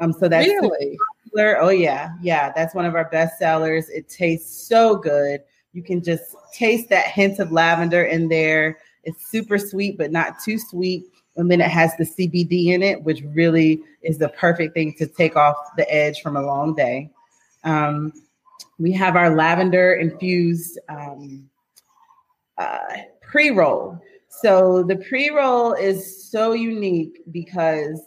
Um, 0.00 0.12
so 0.12 0.28
that's 0.28 0.46
really 0.46 0.98
popular. 1.24 1.60
Oh 1.60 1.68
yeah, 1.68 2.10
yeah. 2.22 2.52
That's 2.54 2.74
one 2.74 2.84
of 2.84 2.94
our 2.94 3.08
best 3.10 3.38
sellers. 3.38 3.88
It 3.88 4.08
tastes 4.08 4.66
so 4.68 4.96
good. 4.96 5.42
You 5.72 5.82
can 5.82 6.02
just 6.02 6.34
taste 6.52 6.88
that 6.90 7.06
hint 7.06 7.38
of 7.38 7.52
lavender 7.52 8.04
in 8.04 8.28
there. 8.28 8.78
It's 9.04 9.30
super 9.30 9.58
sweet, 9.58 9.98
but 9.98 10.12
not 10.12 10.40
too 10.44 10.58
sweet. 10.58 11.11
And 11.36 11.50
then 11.50 11.60
it 11.60 11.70
has 11.70 11.96
the 11.96 12.04
CBD 12.04 12.66
in 12.68 12.82
it, 12.82 13.02
which 13.02 13.22
really 13.34 13.80
is 14.02 14.18
the 14.18 14.28
perfect 14.30 14.74
thing 14.74 14.94
to 14.98 15.06
take 15.06 15.36
off 15.36 15.56
the 15.76 15.90
edge 15.92 16.20
from 16.20 16.36
a 16.36 16.42
long 16.42 16.74
day. 16.74 17.10
Um, 17.64 18.12
we 18.78 18.92
have 18.92 19.16
our 19.16 19.34
lavender 19.34 19.94
infused 19.94 20.78
um, 20.88 21.48
uh, 22.58 22.78
pre 23.22 23.50
roll. 23.50 23.98
So 24.28 24.82
the 24.82 24.96
pre 24.96 25.30
roll 25.30 25.72
is 25.74 26.30
so 26.30 26.52
unique 26.52 27.22
because 27.30 28.00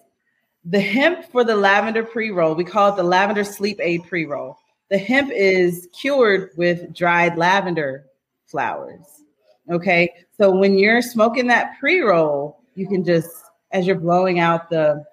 the 0.65 0.79
hemp 0.79 1.25
for 1.31 1.43
the 1.43 1.55
lavender 1.55 2.03
pre 2.03 2.31
roll, 2.31 2.55
we 2.55 2.63
call 2.63 2.91
it 2.91 2.95
the 2.95 3.03
lavender 3.03 3.43
sleep 3.43 3.79
aid 3.81 4.03
pre 4.07 4.25
roll. 4.25 4.57
The 4.89 4.97
hemp 4.97 5.31
is 5.31 5.87
cured 5.99 6.51
with 6.57 6.93
dried 6.93 7.37
lavender 7.37 8.05
flowers. 8.45 9.05
Okay. 9.69 10.13
So 10.37 10.51
when 10.51 10.77
you're 10.77 11.01
smoking 11.01 11.47
that 11.47 11.79
pre 11.79 12.01
roll, 12.01 12.61
you 12.75 12.87
can 12.87 13.03
just, 13.03 13.29
as 13.71 13.87
you're 13.87 13.99
blowing 13.99 14.39
out 14.39 14.69
the 14.69 15.03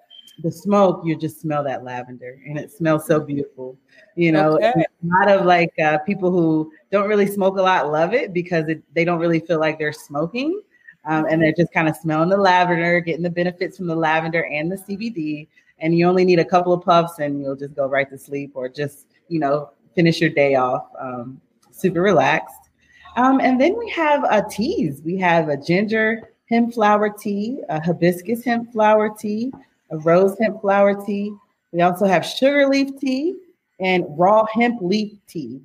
the 0.41 0.51
smoke, 0.51 1.01
you 1.05 1.15
just 1.15 1.39
smell 1.39 1.63
that 1.63 1.83
lavender 1.83 2.39
and 2.47 2.57
it 2.57 2.71
smells 2.71 3.05
so 3.05 3.19
beautiful. 3.19 3.77
You 4.15 4.31
know, 4.31 4.55
okay. 4.55 4.73
a 4.77 4.85
lot 5.03 5.29
of 5.29 5.45
like 5.45 5.73
uh, 5.79 5.99
people 5.99 6.31
who 6.31 6.71
don't 6.91 7.07
really 7.07 7.27
smoke 7.27 7.57
a 7.57 7.61
lot 7.61 7.91
love 7.91 8.13
it 8.13 8.33
because 8.33 8.67
it, 8.67 8.81
they 8.95 9.05
don't 9.05 9.19
really 9.19 9.39
feel 9.39 9.59
like 9.59 9.77
they're 9.77 9.93
smoking. 9.93 10.61
Um, 11.05 11.25
and 11.29 11.41
they're 11.41 11.53
just 11.53 11.73
kind 11.73 11.89
of 11.89 11.97
smelling 11.97 12.29
the 12.29 12.37
lavender, 12.37 13.01
getting 13.01 13.23
the 13.23 13.29
benefits 13.29 13.77
from 13.77 13.87
the 13.87 13.95
lavender 13.95 14.45
and 14.45 14.71
the 14.71 14.77
CBD. 14.77 15.47
And 15.79 15.97
you 15.97 16.07
only 16.07 16.23
need 16.23 16.39
a 16.39 16.45
couple 16.45 16.71
of 16.71 16.83
puffs 16.83 17.19
and 17.19 17.41
you'll 17.41 17.57
just 17.57 17.75
go 17.75 17.87
right 17.87 18.09
to 18.09 18.17
sleep 18.17 18.51
or 18.53 18.69
just, 18.69 19.07
you 19.27 19.39
know, 19.39 19.71
finish 19.95 20.21
your 20.21 20.29
day 20.29 20.55
off 20.55 20.87
um, 20.99 21.41
super 21.71 22.01
relaxed. 22.01 22.69
Um, 23.17 23.41
and 23.41 23.59
then 23.59 23.77
we 23.77 23.89
have 23.89 24.23
a 24.23 24.43
teas. 24.49 25.01
We 25.03 25.17
have 25.17 25.49
a 25.49 25.57
ginger 25.57 26.32
hemp 26.49 26.73
flower 26.73 27.09
tea, 27.09 27.59
a 27.69 27.81
hibiscus 27.81 28.43
hemp 28.43 28.71
flower 28.71 29.09
tea, 29.09 29.51
a 29.91 29.97
rose 29.97 30.37
hemp 30.39 30.61
flower 30.61 31.05
tea. 31.05 31.33
We 31.71 31.81
also 31.81 32.05
have 32.05 32.25
sugar 32.25 32.67
leaf 32.67 32.99
tea 32.99 33.35
and 33.79 34.05
raw 34.09 34.45
hemp 34.45 34.81
leaf 34.81 35.13
tea. 35.27 35.61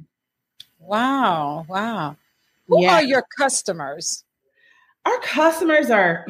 Wow, 0.78 1.66
wow. 1.68 2.16
Who 2.68 2.82
yeah. 2.82 2.94
are 2.94 3.02
your 3.02 3.24
customers? 3.36 4.24
Our 5.04 5.20
customers 5.20 5.90
are 5.90 6.26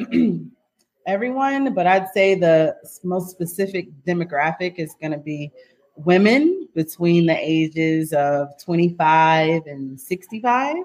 everyone, 1.07 1.73
but 1.73 1.87
I'd 1.87 2.09
say 2.09 2.35
the 2.35 2.75
most 3.03 3.29
specific 3.29 3.89
demographic 4.05 4.75
is 4.75 4.95
going 5.01 5.11
to 5.11 5.17
be 5.17 5.51
women 5.95 6.67
between 6.75 7.25
the 7.25 7.37
ages 7.37 8.13
of 8.13 8.49
25 8.63 9.65
and 9.65 9.99
65. 9.99 10.75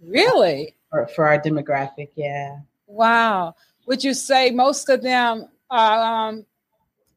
Really? 0.00 0.76
For, 0.90 1.06
for 1.08 1.26
our 1.26 1.40
demographic, 1.40 2.10
yeah. 2.14 2.58
Wow. 2.88 3.54
Would 3.86 4.02
you 4.02 4.14
say 4.14 4.50
most 4.50 4.88
of 4.88 5.02
them 5.02 5.48
um, 5.70 6.44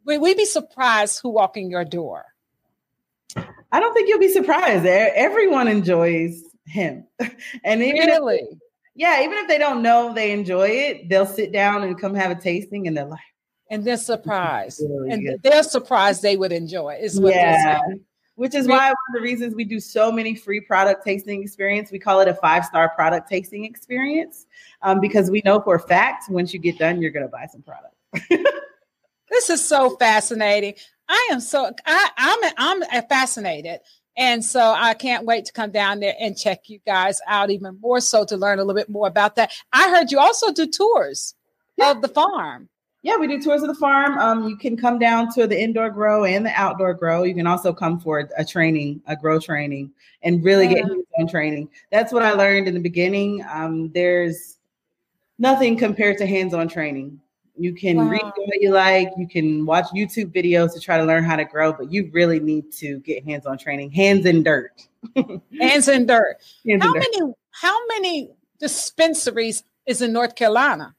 would 0.06 0.22
we 0.22 0.34
be 0.34 0.46
surprised 0.46 1.20
who 1.22 1.30
walk 1.30 1.58
in 1.58 1.70
your 1.70 1.86
door? 1.86 2.26
I 3.72 3.80
don't 3.80 3.94
think 3.94 4.10
you'll 4.10 4.20
be 4.20 4.30
surprised. 4.30 4.86
Everyone 4.86 5.68
enjoys 5.68 6.44
hemp, 6.68 7.06
and 7.64 7.82
even 7.82 8.08
really, 8.08 8.40
if, 8.40 8.58
yeah, 8.96 9.24
even 9.24 9.38
if 9.38 9.48
they 9.48 9.58
don't 9.58 9.82
know 9.82 10.14
they 10.14 10.32
enjoy 10.32 10.68
it, 10.68 11.10
they'll 11.10 11.26
sit 11.26 11.54
down 11.54 11.84
and 11.84 12.00
come 12.00 12.14
have 12.14 12.32
a 12.32 12.42
tasting, 12.42 12.88
and 12.88 12.98
they're 12.98 13.06
like, 13.06 13.20
and 13.70 13.86
they're 13.86 13.96
surprised, 13.96 14.82
really 14.82 15.12
and 15.12 15.26
good. 15.26 15.44
they're 15.44 15.64
surprised 15.64 16.22
they 16.22 16.36
would 16.36 16.52
enjoy 16.52 16.96
it. 16.96 17.04
Is 17.04 17.20
what 17.20 17.34
yeah. 17.34 17.80
Which 18.36 18.56
is 18.56 18.68
why 18.68 18.88
one 18.88 18.96
of 19.10 19.14
the 19.14 19.22
reasons 19.22 19.54
we 19.54 19.66
do 19.66 19.80
so 19.80 20.12
many 20.12 20.36
free 20.36 20.62
product 20.62 21.04
tasting 21.04 21.44
experience. 21.44 21.92
We 21.92 22.00
call 22.00 22.22
it 22.22 22.28
a 22.28 22.34
five 22.34 22.66
star 22.66 22.90
product 22.96 23.30
tasting 23.30 23.66
experience 23.66 24.48
um, 24.82 25.00
because 25.00 25.30
we 25.30 25.42
know 25.46 25.60
for 25.60 25.76
a 25.76 25.80
fact 25.80 26.30
once 26.30 26.54
you 26.54 26.60
get 26.60 26.80
done, 26.80 27.02
you're 27.02 27.12
going 27.12 27.26
to 27.26 27.32
buy 27.32 27.46
some 27.46 27.62
product. 27.62 27.94
this 29.30 29.50
is 29.50 29.64
so 29.64 29.96
fascinating. 29.98 30.74
I 31.08 31.30
am 31.32 31.42
so 31.42 31.72
I, 31.86 32.10
I'm 32.58 32.82
I'm 32.84 33.04
fascinated. 33.08 33.82
And 34.18 34.44
so 34.44 34.60
I 34.60 34.94
can't 34.94 35.26
wait 35.26 35.46
to 35.46 35.54
come 35.54 35.72
down 35.72 36.00
there 36.00 36.16
and 36.20 36.38
check 36.38 36.70
you 36.70 36.80
guys 36.86 37.22
out 37.28 37.50
even 37.50 37.80
more 37.80 38.02
so 38.02 38.26
to 38.26 38.38
learn 38.38 38.60
a 38.60 38.64
little 38.64 38.80
bit 38.80 38.90
more 38.90 39.08
about 39.08 39.36
that. 39.36 39.52
I 39.72 39.90
heard 39.90 40.12
you 40.12 40.20
also 40.20 40.52
do 40.52 40.68
tours 40.68 41.34
yeah. 41.78 41.92
of 41.92 42.02
the 42.02 42.08
farm. 42.08 42.70
Yeah, 43.04 43.18
we 43.18 43.28
do 43.28 43.42
tours 43.42 43.64
of 43.64 43.68
the 43.68 43.76
farm. 43.76 44.20
Um, 44.20 44.48
you 44.48 44.56
can 44.56 44.78
come 44.78 45.00
down 45.00 45.34
to 45.34 45.48
the 45.48 45.60
indoor 45.60 45.90
grow 45.90 46.24
and 46.24 46.46
the 46.46 46.52
outdoor 46.52 46.94
grow. 46.94 47.24
You 47.24 47.34
can 47.34 47.48
also 47.48 47.74
come 47.74 48.00
for 48.00 48.30
a 48.38 48.46
training, 48.46 49.02
a 49.08 49.16
grow 49.16 49.40
training, 49.40 49.92
and 50.22 50.44
really 50.44 50.66
yeah. 50.66 50.74
get 50.76 50.84
hands-on 50.84 51.28
training. 51.28 51.70
That's 51.92 52.14
what 52.14 52.22
I 52.22 52.34
learned 52.34 52.68
in 52.68 52.76
the 52.76 52.80
beginning. 52.80 53.44
Um, 53.52 53.92
there's 53.92 54.60
nothing 55.40 55.78
compared 55.78 56.20
to 56.20 56.28
hands-on 56.28 56.68
training. 56.68 57.20
You 57.58 57.74
can 57.74 57.98
wow. 57.98 58.04
read 58.04 58.22
what 58.22 58.62
you 58.62 58.70
like. 58.70 59.10
You 59.18 59.28
can 59.28 59.66
watch 59.66 59.86
YouTube 59.96 60.32
videos 60.34 60.74
to 60.74 60.80
try 60.80 60.98
to 60.98 61.04
learn 61.04 61.24
how 61.24 61.36
to 61.36 61.46
grow, 61.46 61.74
but 61.74 61.92
you 61.92 62.10
really 62.14 62.40
need 62.40 62.72
to 62.74 63.00
get 63.00 63.26
hands-on 63.26 63.58
training. 63.58 63.92
Hands 63.92 64.24
in 64.28 64.44
dirt. 64.44 64.88
hands 65.60 65.88
in 65.88 66.06
dirt. 66.06 66.38
Hands 66.68 66.84
how 66.84 66.94
in 66.94 67.00
many? 67.00 67.20
Dirt. 67.20 67.36
How 67.50 67.88
many 67.88 68.30
dispensaries 68.60 69.64
is 69.88 70.04
in 70.04 70.14
North 70.14 70.36
Carolina? 70.36 70.96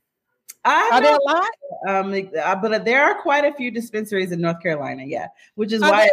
I 0.65 0.91
are 0.93 1.01
there 1.01 1.17
a 1.17 1.23
lot? 1.25 1.51
Um, 1.89 2.31
uh, 2.41 2.55
but 2.57 2.85
there 2.85 3.03
are 3.05 3.21
quite 3.21 3.45
a 3.45 3.53
few 3.55 3.71
dispensaries 3.71 4.31
in 4.33 4.41
North 4.41 4.63
Carolina. 4.63 5.05
Yeah, 5.05 5.29
which 5.55 5.73
is 5.73 5.83
are 5.83 5.91
why. 5.91 5.99
There, 6.05 6.13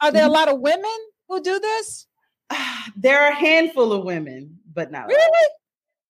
are 0.00 0.12
there 0.12 0.26
a 0.26 0.30
lot 0.30 0.48
of 0.48 0.60
women 0.60 0.98
who 1.28 1.42
do 1.42 1.58
this? 1.58 2.06
There 2.96 3.20
are 3.22 3.30
a 3.30 3.34
handful 3.34 3.92
of 3.92 4.04
women, 4.04 4.58
but 4.72 4.90
not 4.90 5.08
really. 5.08 5.48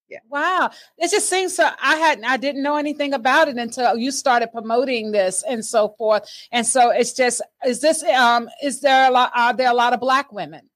Yeah. 0.08 0.20
Wow. 0.30 0.70
It 0.96 1.10
just 1.10 1.28
seems 1.28 1.54
so 1.54 1.68
I 1.82 1.96
hadn't 1.96 2.24
I 2.24 2.38
didn't 2.38 2.62
know 2.62 2.76
anything 2.76 3.12
about 3.12 3.48
it 3.48 3.56
until 3.56 3.96
you 3.96 4.10
started 4.10 4.52
promoting 4.52 5.12
this 5.12 5.44
and 5.46 5.64
so 5.64 5.90
forth. 5.98 6.30
And 6.50 6.66
so 6.66 6.90
it's 6.90 7.12
just 7.12 7.42
is 7.66 7.80
this 7.80 8.02
um 8.04 8.48
is 8.62 8.80
there 8.80 9.08
a 9.08 9.12
lot 9.12 9.32
are 9.34 9.52
there 9.52 9.70
a 9.70 9.74
lot 9.74 9.92
of 9.92 10.00
black 10.00 10.32
women? 10.32 10.70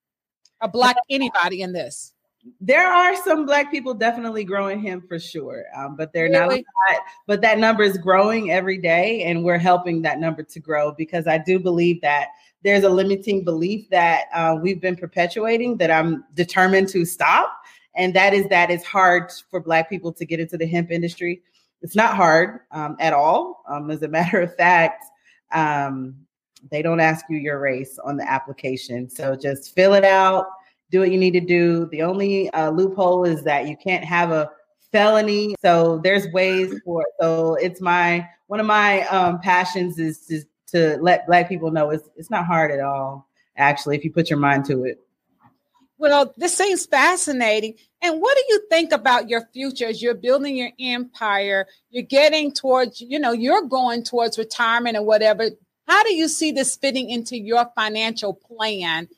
A 0.61 0.69
black 0.69 0.97
anybody 1.09 1.63
in 1.63 1.73
this? 1.73 2.12
There 2.61 2.87
are 2.87 3.15
some 3.23 3.47
black 3.47 3.71
people 3.71 3.95
definitely 3.95 4.45
growing 4.45 4.83
hemp 4.83 5.09
for 5.09 5.19
sure. 5.19 5.65
Um, 5.77 5.97
but 5.97 6.13
they're 6.13 6.29
really? 6.29 6.65
not 6.91 7.01
but 7.27 7.41
that 7.43 7.59
number 7.59 7.85
is 7.85 7.97
growing 7.97 8.51
every 8.51 8.79
day 8.79 9.23
and 9.23 9.45
we're 9.45 9.59
helping 9.59 10.03
that 10.03 10.19
number 10.19 10.43
to 10.43 10.61
grow 10.61 10.93
because 10.93 11.27
I 11.27 11.39
do 11.39 11.61
believe 11.61 12.01
that 12.01 12.29
there's 12.65 12.85
a 12.85 12.89
limiting 12.89 13.45
belief 13.45 13.89
that 13.91 14.25
uh, 14.35 14.57
we've 14.61 14.81
been 14.81 14.97
perpetuating 14.97 15.77
that 15.79 15.91
I'm 15.91 16.25
determined 16.35 16.89
to 16.89 17.05
stop 17.05 17.63
and 17.95 18.15
that 18.15 18.33
is 18.33 18.47
that 18.49 18.71
it's 18.71 18.85
hard 18.85 19.31
for 19.51 19.61
Black 19.61 19.89
people 19.89 20.13
to 20.13 20.25
get 20.25 20.41
into 20.41 20.57
the 20.57 20.67
hemp 20.67 20.91
industry. 20.91 21.43
It's 21.83 21.97
not 21.97 22.17
hard 22.17 22.61
um, 22.71 22.97
at 23.01 23.13
all. 23.13 23.63
Um, 23.69 23.91
as 23.91 24.03
a 24.03 24.09
matter 24.09 24.41
of 24.41 24.55
fact, 24.57 25.05
um, 25.53 26.17
they 26.71 26.81
don't 26.81 27.01
ask 27.01 27.27
you 27.29 27.37
your 27.37 27.59
race 27.59 27.99
on 28.03 28.17
the 28.17 28.31
application. 28.31 29.11
So 29.11 29.35
just 29.35 29.75
fill 29.75 29.95
it 29.95 30.05
out, 30.05 30.47
do 30.93 31.01
what 31.01 31.11
you 31.11 31.19
need 31.19 31.33
to 31.33 31.41
do. 31.41 31.87
The 31.87 32.03
only 32.03 32.51
uh, 32.51 32.71
loophole 32.71 33.25
is 33.25 33.43
that 33.45 33.67
you 33.67 33.77
can't 33.77 34.05
have 34.05 34.31
a 34.31 34.51
felony. 34.93 35.57
So 35.61 35.99
there's 36.05 36.29
ways 36.33 36.79
for 36.85 37.03
it. 37.03 37.09
So 37.21 37.55
it's 37.55 37.81
my 37.81 38.29
one 38.47 38.61
of 38.61 38.67
my 38.67 39.03
um, 39.09 39.41
passions 39.41 39.99
is 39.99 40.27
to, 40.27 40.43
to 40.69 40.99
let 41.01 41.27
Black 41.27 41.49
people 41.49 41.73
know 41.73 41.91
it's 41.91 42.09
it's 42.15 42.31
not 42.31 42.47
hard 42.47 42.71
at 42.71 42.81
all. 42.81 43.27
Actually, 43.57 43.97
if 43.97 44.05
you 44.05 44.13
put 44.13 44.31
your 44.31 44.39
mind 44.39 44.67
to 44.67 44.85
it. 44.85 45.01
Well, 45.99 46.35
this 46.37 46.57
seems 46.57 46.85
fascinating. 46.85 47.75
And 48.03 48.21
what 48.21 48.37
do 48.37 48.43
you 48.49 48.67
think 48.69 48.93
about 48.93 49.29
your 49.29 49.47
future 49.53 49.87
as 49.87 50.03
you're 50.03 50.15
building 50.15 50.57
your 50.57 50.71
empire? 50.81 51.67
You're 51.91 52.03
getting 52.03 52.53
towards, 52.53 53.01
you 53.01 53.21
know, 53.21 53.31
you're 53.31 53.63
going 53.63 54.03
towards 54.03 54.37
retirement 54.37 54.97
or 54.97 55.05
whatever. 55.05 55.51
How 55.87 56.03
do 56.03 56.13
you 56.15 56.27
see 56.27 56.51
this 56.51 56.75
fitting 56.75 57.09
into 57.09 57.39
your 57.39 57.67
financial 57.77 58.35
plan? 58.35 59.09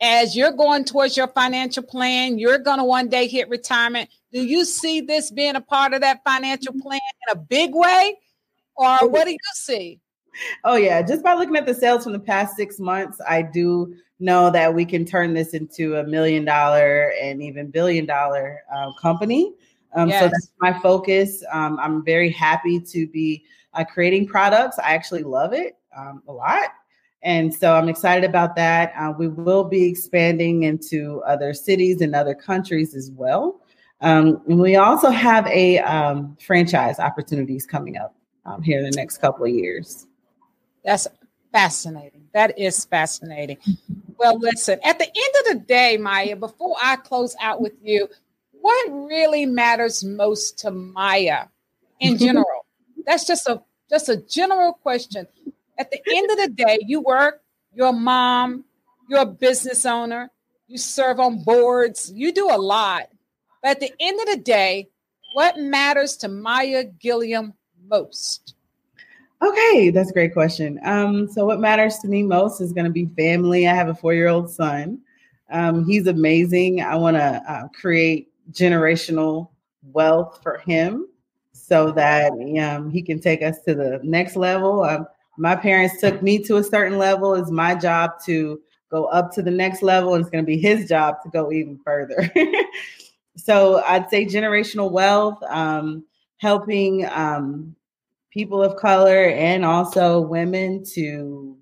As 0.00 0.36
you're 0.36 0.52
going 0.52 0.84
towards 0.84 1.16
your 1.16 1.28
financial 1.28 1.82
plan, 1.82 2.38
you're 2.38 2.58
going 2.58 2.78
to 2.78 2.84
one 2.84 3.08
day 3.08 3.28
hit 3.28 3.48
retirement. 3.48 4.10
Do 4.32 4.44
you 4.44 4.64
see 4.64 5.00
this 5.00 5.30
being 5.30 5.56
a 5.56 5.60
part 5.60 5.94
of 5.94 6.02
that 6.02 6.22
financial 6.24 6.74
plan 6.74 7.00
in 7.28 7.32
a 7.32 7.40
big 7.40 7.74
way? 7.74 8.18
Or 8.76 9.08
what 9.08 9.24
do 9.24 9.30
you 9.30 9.38
see? 9.54 10.00
Oh, 10.64 10.76
yeah. 10.76 11.00
Just 11.00 11.22
by 11.22 11.32
looking 11.34 11.56
at 11.56 11.64
the 11.64 11.74
sales 11.74 12.04
from 12.04 12.12
the 12.12 12.18
past 12.18 12.56
six 12.56 12.78
months, 12.78 13.20
I 13.26 13.40
do 13.40 13.94
know 14.20 14.50
that 14.50 14.74
we 14.74 14.84
can 14.84 15.04
turn 15.04 15.34
this 15.34 15.54
into 15.54 15.96
a 15.96 16.04
million 16.04 16.44
dollar 16.44 17.12
and 17.20 17.42
even 17.42 17.70
billion 17.70 18.04
dollar 18.06 18.60
uh, 18.74 18.92
company. 19.00 19.54
Um, 19.94 20.10
yes. 20.10 20.22
So 20.22 20.28
that's 20.28 20.52
my 20.60 20.78
focus. 20.80 21.42
Um, 21.50 21.78
I'm 21.80 22.04
very 22.04 22.30
happy 22.30 22.80
to 22.80 23.06
be 23.06 23.44
uh, 23.72 23.84
creating 23.84 24.26
products. 24.26 24.78
I 24.78 24.94
actually 24.94 25.22
love 25.22 25.52
it 25.52 25.76
um, 25.96 26.22
a 26.28 26.32
lot. 26.32 26.70
And 27.22 27.52
so 27.54 27.74
I'm 27.74 27.88
excited 27.88 28.28
about 28.28 28.56
that. 28.56 28.92
Uh, 28.96 29.12
we 29.18 29.28
will 29.28 29.64
be 29.64 29.84
expanding 29.84 30.62
into 30.62 31.22
other 31.26 31.54
cities 31.54 32.00
and 32.00 32.14
other 32.14 32.34
countries 32.34 32.94
as 32.94 33.10
well. 33.10 33.60
Um, 34.00 34.42
and 34.46 34.60
we 34.60 34.76
also 34.76 35.10
have 35.10 35.46
a 35.46 35.78
um, 35.80 36.36
franchise 36.40 36.98
opportunities 36.98 37.66
coming 37.66 37.96
up 37.96 38.14
um, 38.44 38.62
here 38.62 38.78
in 38.78 38.84
the 38.84 38.96
next 38.96 39.18
couple 39.18 39.44
of 39.46 39.50
years. 39.50 40.06
That's 40.84 41.08
fascinating. 41.52 42.28
That 42.32 42.58
is 42.58 42.84
fascinating. 42.84 43.58
Well, 44.18 44.38
listen, 44.38 44.78
at 44.84 44.98
the 44.98 45.06
end 45.06 45.34
of 45.40 45.44
the 45.54 45.66
day, 45.66 45.96
Maya, 45.96 46.36
before 46.36 46.76
I 46.82 46.96
close 46.96 47.34
out 47.40 47.60
with 47.60 47.72
you, 47.82 48.08
what 48.52 48.88
really 48.90 49.46
matters 49.46 50.04
most 50.04 50.58
to 50.60 50.70
Maya 50.70 51.46
in 52.00 52.18
general? 52.18 52.66
That's 53.04 53.26
just 53.26 53.48
a 53.48 53.62
just 53.88 54.08
a 54.08 54.16
general 54.16 54.72
question. 54.74 55.26
At 55.78 55.90
the 55.90 56.00
end 56.14 56.30
of 56.30 56.38
the 56.38 56.48
day, 56.48 56.78
you 56.86 57.00
work, 57.00 57.42
you're 57.72 57.88
a 57.88 57.92
mom, 57.92 58.64
you're 59.08 59.20
a 59.20 59.26
business 59.26 59.84
owner, 59.84 60.30
you 60.66 60.78
serve 60.78 61.20
on 61.20 61.42
boards, 61.44 62.10
you 62.14 62.32
do 62.32 62.48
a 62.50 62.56
lot. 62.56 63.08
But 63.62 63.72
at 63.72 63.80
the 63.80 63.92
end 64.00 64.20
of 64.20 64.26
the 64.26 64.42
day, 64.42 64.88
what 65.34 65.58
matters 65.58 66.16
to 66.18 66.28
Maya 66.28 66.84
Gilliam 66.84 67.54
most? 67.86 68.54
Okay, 69.42 69.90
that's 69.90 70.10
a 70.10 70.14
great 70.14 70.32
question. 70.32 70.80
Um, 70.84 71.28
so, 71.28 71.44
what 71.44 71.60
matters 71.60 71.98
to 71.98 72.08
me 72.08 72.22
most 72.22 72.60
is 72.60 72.72
going 72.72 72.86
to 72.86 72.90
be 72.90 73.06
family. 73.16 73.68
I 73.68 73.74
have 73.74 73.88
a 73.88 73.94
four 73.94 74.14
year 74.14 74.28
old 74.28 74.50
son. 74.50 74.98
Um, 75.50 75.84
he's 75.84 76.06
amazing. 76.06 76.80
I 76.80 76.96
want 76.96 77.16
to 77.16 77.42
uh, 77.46 77.68
create 77.68 78.30
generational 78.50 79.50
wealth 79.92 80.40
for 80.42 80.58
him 80.58 81.06
so 81.52 81.92
that 81.92 82.32
um, 82.32 82.90
he 82.90 83.02
can 83.02 83.20
take 83.20 83.42
us 83.42 83.60
to 83.62 83.74
the 83.74 84.00
next 84.02 84.36
level. 84.36 84.82
Um, 84.82 85.06
my 85.36 85.56
parents 85.56 86.00
took 86.00 86.22
me 86.22 86.38
to 86.44 86.56
a 86.56 86.64
certain 86.64 86.98
level. 86.98 87.34
It's 87.34 87.50
my 87.50 87.74
job 87.74 88.12
to 88.26 88.60
go 88.90 89.04
up 89.06 89.32
to 89.34 89.42
the 89.42 89.50
next 89.50 89.82
level, 89.82 90.14
and 90.14 90.22
it's 90.22 90.30
going 90.30 90.44
to 90.44 90.46
be 90.46 90.58
his 90.58 90.88
job 90.88 91.16
to 91.22 91.28
go 91.28 91.52
even 91.52 91.78
further. 91.84 92.30
so 93.36 93.82
I'd 93.86 94.08
say 94.10 94.24
generational 94.26 94.90
wealth, 94.90 95.42
um, 95.48 96.04
helping 96.38 97.06
um, 97.06 97.74
people 98.30 98.62
of 98.62 98.76
color 98.76 99.24
and 99.30 99.64
also 99.64 100.20
women 100.20 100.84
to 100.94 101.55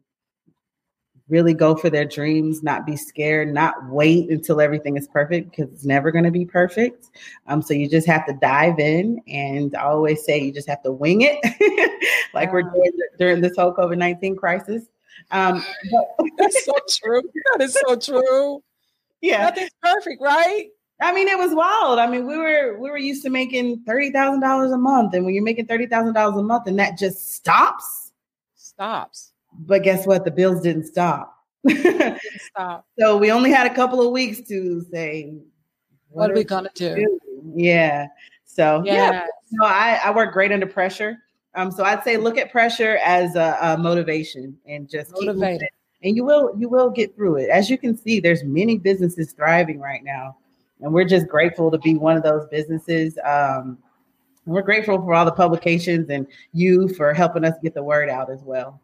really 1.29 1.55
go 1.55 1.75
for 1.75 1.89
their 1.89 2.05
dreams, 2.05 2.63
not 2.63 2.85
be 2.85 2.97
scared, 2.97 3.53
not 3.53 3.75
wait 3.89 4.31
until 4.31 4.61
everything 4.61 4.97
is 4.97 5.09
perfect 5.09 5.51
because 5.51 5.73
it's 5.73 5.85
never 5.85 6.11
going 6.11 6.25
to 6.25 6.31
be 6.31 6.45
perfect. 6.45 7.11
Um, 7.47 7.63
so 7.63 7.73
you 7.73 7.89
just 7.89 8.07
have 8.07 8.27
to 8.27 8.35
dive 8.35 8.79
in, 8.79 9.21
and 9.27 9.75
I 9.75 9.85
always 9.85 10.25
say 10.25 10.39
you 10.39 10.53
just 10.53 10.69
have 10.69 10.83
to 10.83 10.93
wing 10.93 11.23
it, 11.23 11.39
like 12.35 12.49
yeah. 12.49 12.53
we're 12.53 12.63
doing 12.63 12.93
during 13.19 13.41
this 13.41 13.57
whole 13.57 13.75
COVID 13.75 13.97
nineteen 13.97 14.37
crisis. 14.37 14.85
Um, 15.31 15.65
but- 15.91 16.31
That's 16.39 16.65
so 16.65 16.75
true. 16.89 17.23
That 17.53 17.65
is 17.65 17.79
so 17.87 17.97
true. 17.97 18.63
Yeah, 19.21 19.45
nothing's 19.45 19.71
perfect, 19.83 20.21
right? 20.21 20.69
I 21.01 21.13
mean, 21.13 21.27
it 21.29 21.39
was 21.39 21.55
wild. 21.55 21.99
I 21.99 22.07
mean, 22.07 22.27
we 22.27 22.37
were 22.37 22.79
we 22.79 22.91
were 22.91 22.99
used 22.99 23.23
to 23.25 23.31
making 23.31 23.83
thirty 23.85 24.11
thousand 24.11 24.41
dollars 24.41 24.73
a 24.73 24.79
month, 24.79 25.15
and 25.15 25.25
when 25.25 25.35
you're 25.35 25.43
making 25.43 25.67
thirty 25.67 25.87
thousand 25.87 26.13
dollars 26.13 26.37
a 26.39 26.43
month, 26.43 26.67
and 26.67 26.79
that 26.79 26.99
just 26.99 27.35
stops, 27.35 28.13
stops 28.55 29.34
but 29.59 29.83
guess 29.83 30.07
what? 30.07 30.25
The 30.25 30.31
bills 30.31 30.61
didn't 30.61 30.85
stop. 30.85 31.37
didn't 31.67 32.21
stop. 32.51 32.87
so 32.99 33.17
we 33.17 33.31
only 33.31 33.51
had 33.51 33.67
a 33.67 33.75
couple 33.75 34.05
of 34.05 34.13
weeks 34.13 34.41
to 34.49 34.83
say, 34.93 35.35
what, 36.11 36.23
what 36.23 36.31
are 36.31 36.35
we 36.35 36.45
gonna 36.45 36.71
do? 36.75 36.95
do? 36.95 37.21
Yeah. 37.55 38.09
So 38.45 38.83
yes. 38.85 39.13
yeah, 39.13 39.27
no, 39.53 39.67
I, 39.67 40.01
I 40.05 40.11
work 40.15 40.33
great 40.33 40.53
under 40.53 40.67
pressure. 40.67 41.19
Um, 41.57 41.71
so 41.71 41.85
I'd 41.85 42.03
say 42.03 42.17
look 42.17 42.37
at 42.37 42.51
pressure 42.51 42.99
as 43.05 43.37
a, 43.37 43.57
a 43.61 43.79
motivation 43.79 44.57
and 44.67 44.89
just 44.89 45.13
motivate 45.13 45.63
it. 45.63 45.71
And 46.03 46.17
you 46.17 46.25
will 46.25 46.53
you 46.59 46.69
will 46.69 46.91
get 46.91 47.15
through 47.17 47.37
it. 47.37 47.49
As 47.49 47.71
you 47.71 47.79
can 47.79 47.97
see, 47.97 48.21
there's 48.21 48.45
many 48.45 48.77
businesses 48.77 49.33
thriving 49.33 49.81
right 49.81 50.05
now, 50.05 50.37
and 50.81 50.93
we're 50.93 51.07
just 51.07 51.29
grateful 51.29 51.71
to 51.71 51.79
be 51.79 51.95
one 51.95 52.17
of 52.17 52.23
those 52.23 52.47
businesses. 52.49 53.19
Um, 53.25 53.79
we're 54.47 54.63
grateful 54.63 54.99
for 54.99 55.15
all 55.15 55.25
the 55.25 55.33
publications 55.33 56.11
and 56.11 56.27
you 56.53 56.89
for 56.89 57.15
helping 57.15 57.45
us 57.45 57.55
get 57.63 57.75
the 57.75 57.83
word 57.83 58.11
out 58.11 58.31
as 58.31 58.43
well. 58.43 58.81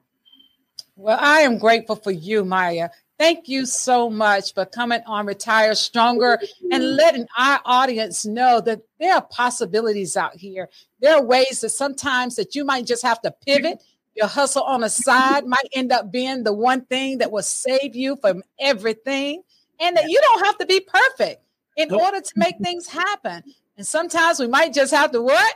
Well, 1.01 1.17
I 1.19 1.41
am 1.41 1.57
grateful 1.57 1.97
for 1.97 2.11
you, 2.11 2.45
Maya. 2.45 2.91
Thank 3.19 3.49
you 3.49 3.65
so 3.65 4.11
much 4.11 4.53
for 4.53 4.67
coming 4.67 5.01
on 5.07 5.25
Retire 5.25 5.75
Stronger 5.75 6.39
and 6.71 6.95
letting 6.95 7.27
our 7.39 7.59
audience 7.65 8.27
know 8.27 8.61
that 8.61 8.83
there 8.99 9.15
are 9.15 9.23
possibilities 9.23 10.15
out 10.15 10.37
here. 10.37 10.69
There 11.01 11.15
are 11.17 11.25
ways 11.25 11.63
that 11.63 11.71
sometimes 11.71 12.37
that 12.37 12.55
you 12.55 12.67
might 12.67 12.85
just 12.85 13.03
have 13.03 13.19
to 13.23 13.31
pivot. 13.47 13.83
Your 14.15 14.27
hustle 14.27 14.63
on 14.63 14.83
the 14.83 14.91
side 14.91 15.47
might 15.47 15.69
end 15.73 15.91
up 15.91 16.13
being 16.13 16.45
the 16.45 16.53
one 16.53 16.85
thing 16.85 17.17
that 17.19 17.33
will 17.33 17.43
save 17.43 17.97
you 17.97 18.17
from 18.17 18.43
everything. 18.61 19.43
And 19.81 19.97
that 19.97 20.11
you 20.11 20.21
don't 20.21 20.45
have 20.45 20.59
to 20.59 20.67
be 20.67 20.81
perfect 20.81 21.43
in 21.79 21.95
order 21.95 22.21
to 22.21 22.33
make 22.37 22.57
things 22.63 22.87
happen. 22.87 23.43
And 23.79 23.87
sometimes 23.87 24.39
we 24.39 24.49
might 24.49 24.75
just 24.75 24.93
have 24.93 25.13
to 25.13 25.23
what? 25.23 25.55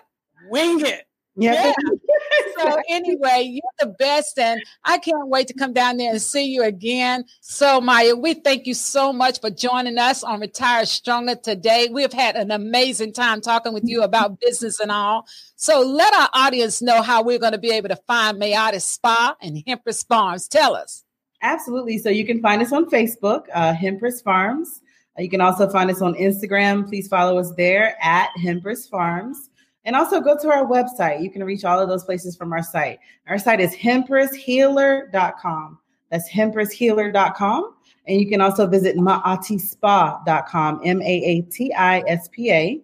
Wing 0.49 0.81
it. 0.81 1.07
Yeah. 1.37 1.67
yeah. 1.67 1.73
so 2.59 2.77
anyway, 2.89 3.43
you're 3.51 3.63
the 3.81 3.95
best, 3.99 4.39
and 4.39 4.63
I 4.85 4.99
can't 4.99 5.29
wait 5.29 5.49
to 5.49 5.55
come 5.55 5.73
down 5.73 5.97
there 5.97 6.11
and 6.11 6.23
see 6.23 6.45
you 6.45 6.63
again. 6.63 7.25
So 7.41 7.81
Maya, 7.81 8.15
we 8.15 8.35
thank 8.35 8.67
you 8.67 8.75
so 8.75 9.13
much 9.13 9.41
for 9.41 9.51
joining 9.51 9.99
us 9.99 10.23
on 10.23 10.41
Retire 10.41 10.87
Stronger 10.87 11.37
today. 11.37 11.89
We've 11.91 12.13
had 12.13 12.37
an 12.37 12.51
amazing 12.51 13.13
time 13.13 13.41
talking 13.41 13.73
with 13.73 13.85
you 13.87 14.03
about 14.03 14.41
business 14.45 14.81
and 14.81 14.91
all. 14.91 15.27
So 15.57 15.81
let 15.81 16.15
our 16.15 16.29
audience 16.35 16.83
know 16.83 17.03
how 17.03 17.23
we're 17.23 17.39
going 17.39 17.53
to 17.53 17.59
be 17.59 17.71
able 17.71 17.89
to 17.89 17.99
find 18.07 18.41
Ma'ati's 18.41 18.85
Spa 18.85 19.37
and 19.41 19.63
Hempress 19.67 20.07
Farms. 20.07 20.49
Tell 20.49 20.75
us. 20.75 21.05
Absolutely. 21.43 21.99
So 21.99 22.09
you 22.09 22.27
can 22.27 22.41
find 22.41 22.63
us 22.63 22.73
on 22.73 22.87
Facebook, 22.87 23.45
uh, 23.53 23.75
Hempress 23.75 24.23
Farms. 24.23 24.81
Uh, 25.19 25.23
you 25.23 25.31
can 25.31 25.41
also 25.41 25.69
find 25.69 25.91
us 25.91 26.01
on 26.01 26.15
Instagram. 26.15 26.89
Please 26.89 27.07
follow 27.07 27.39
us 27.39 27.53
there 27.57 27.97
at 28.03 28.31
Hempress 28.43 28.89
Farms. 28.89 29.51
And 29.85 29.95
also 29.95 30.21
go 30.21 30.37
to 30.41 30.49
our 30.49 30.65
website. 30.65 31.23
You 31.23 31.31
can 31.31 31.45
reach 31.45 31.65
all 31.65 31.79
of 31.79 31.89
those 31.89 32.05
places 32.05 32.37
from 32.37 32.53
our 32.53 32.63
site. 32.63 32.99
Our 33.29 33.39
site 33.39 33.61
is 33.61 33.77
hempresshealer.com. 33.77 35.79
That's 36.11 36.31
hempresshealer.com. 36.31 37.75
And 38.07 38.21
you 38.21 38.29
can 38.29 38.41
also 38.41 38.67
visit 38.67 38.97
maatispa.com, 38.97 40.81
M 40.85 41.03
A 41.03 41.05
A 41.05 41.41
T 41.43 41.73
I 41.73 42.01
S 42.07 42.29
P 42.33 42.51
A 42.51 42.81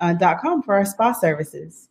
uh, 0.00 0.12
dot 0.14 0.40
com 0.40 0.62
for 0.62 0.74
our 0.74 0.84
spa 0.84 1.12
services. 1.12 1.88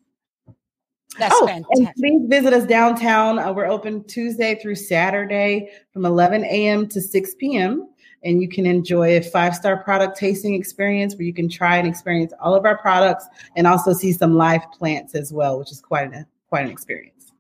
That's 1.18 1.36
oh, 1.38 1.46
fantastic. 1.46 1.88
And 1.88 1.96
please 1.96 2.28
visit 2.28 2.54
us 2.54 2.66
downtown. 2.66 3.40
Uh, 3.40 3.54
we're 3.54 3.68
open 3.68 4.04
Tuesday 4.06 4.60
through 4.62 4.76
Saturday 4.76 5.70
from 5.92 6.06
11 6.06 6.44
a.m. 6.46 6.88
to 6.88 7.00
6 7.00 7.36
p.m 7.36 7.93
and 8.24 8.42
you 8.42 8.48
can 8.48 8.66
enjoy 8.66 9.18
a 9.18 9.22
five 9.22 9.56
star 9.56 9.78
product 9.78 10.18
tasting 10.18 10.54
experience 10.54 11.16
where 11.16 11.26
you 11.26 11.34
can 11.34 11.50
try 11.50 11.78
and 11.78 11.88
experience 11.88 12.34
all 12.42 12.56
of 12.56 12.66
our 12.66 12.78
products 12.78 13.26
and 13.56 13.68
also 13.68 13.94
see 13.94 14.12
some 14.12 14.36
live 14.36 14.62
plants 14.72 15.16
as 15.16 15.34
well, 15.34 15.60
which 15.60 15.72
is 15.72 15.82
quite 15.82 16.12
an 16.14 16.26
quite 16.48 16.66
an 16.66 16.72
experience. 16.72 17.32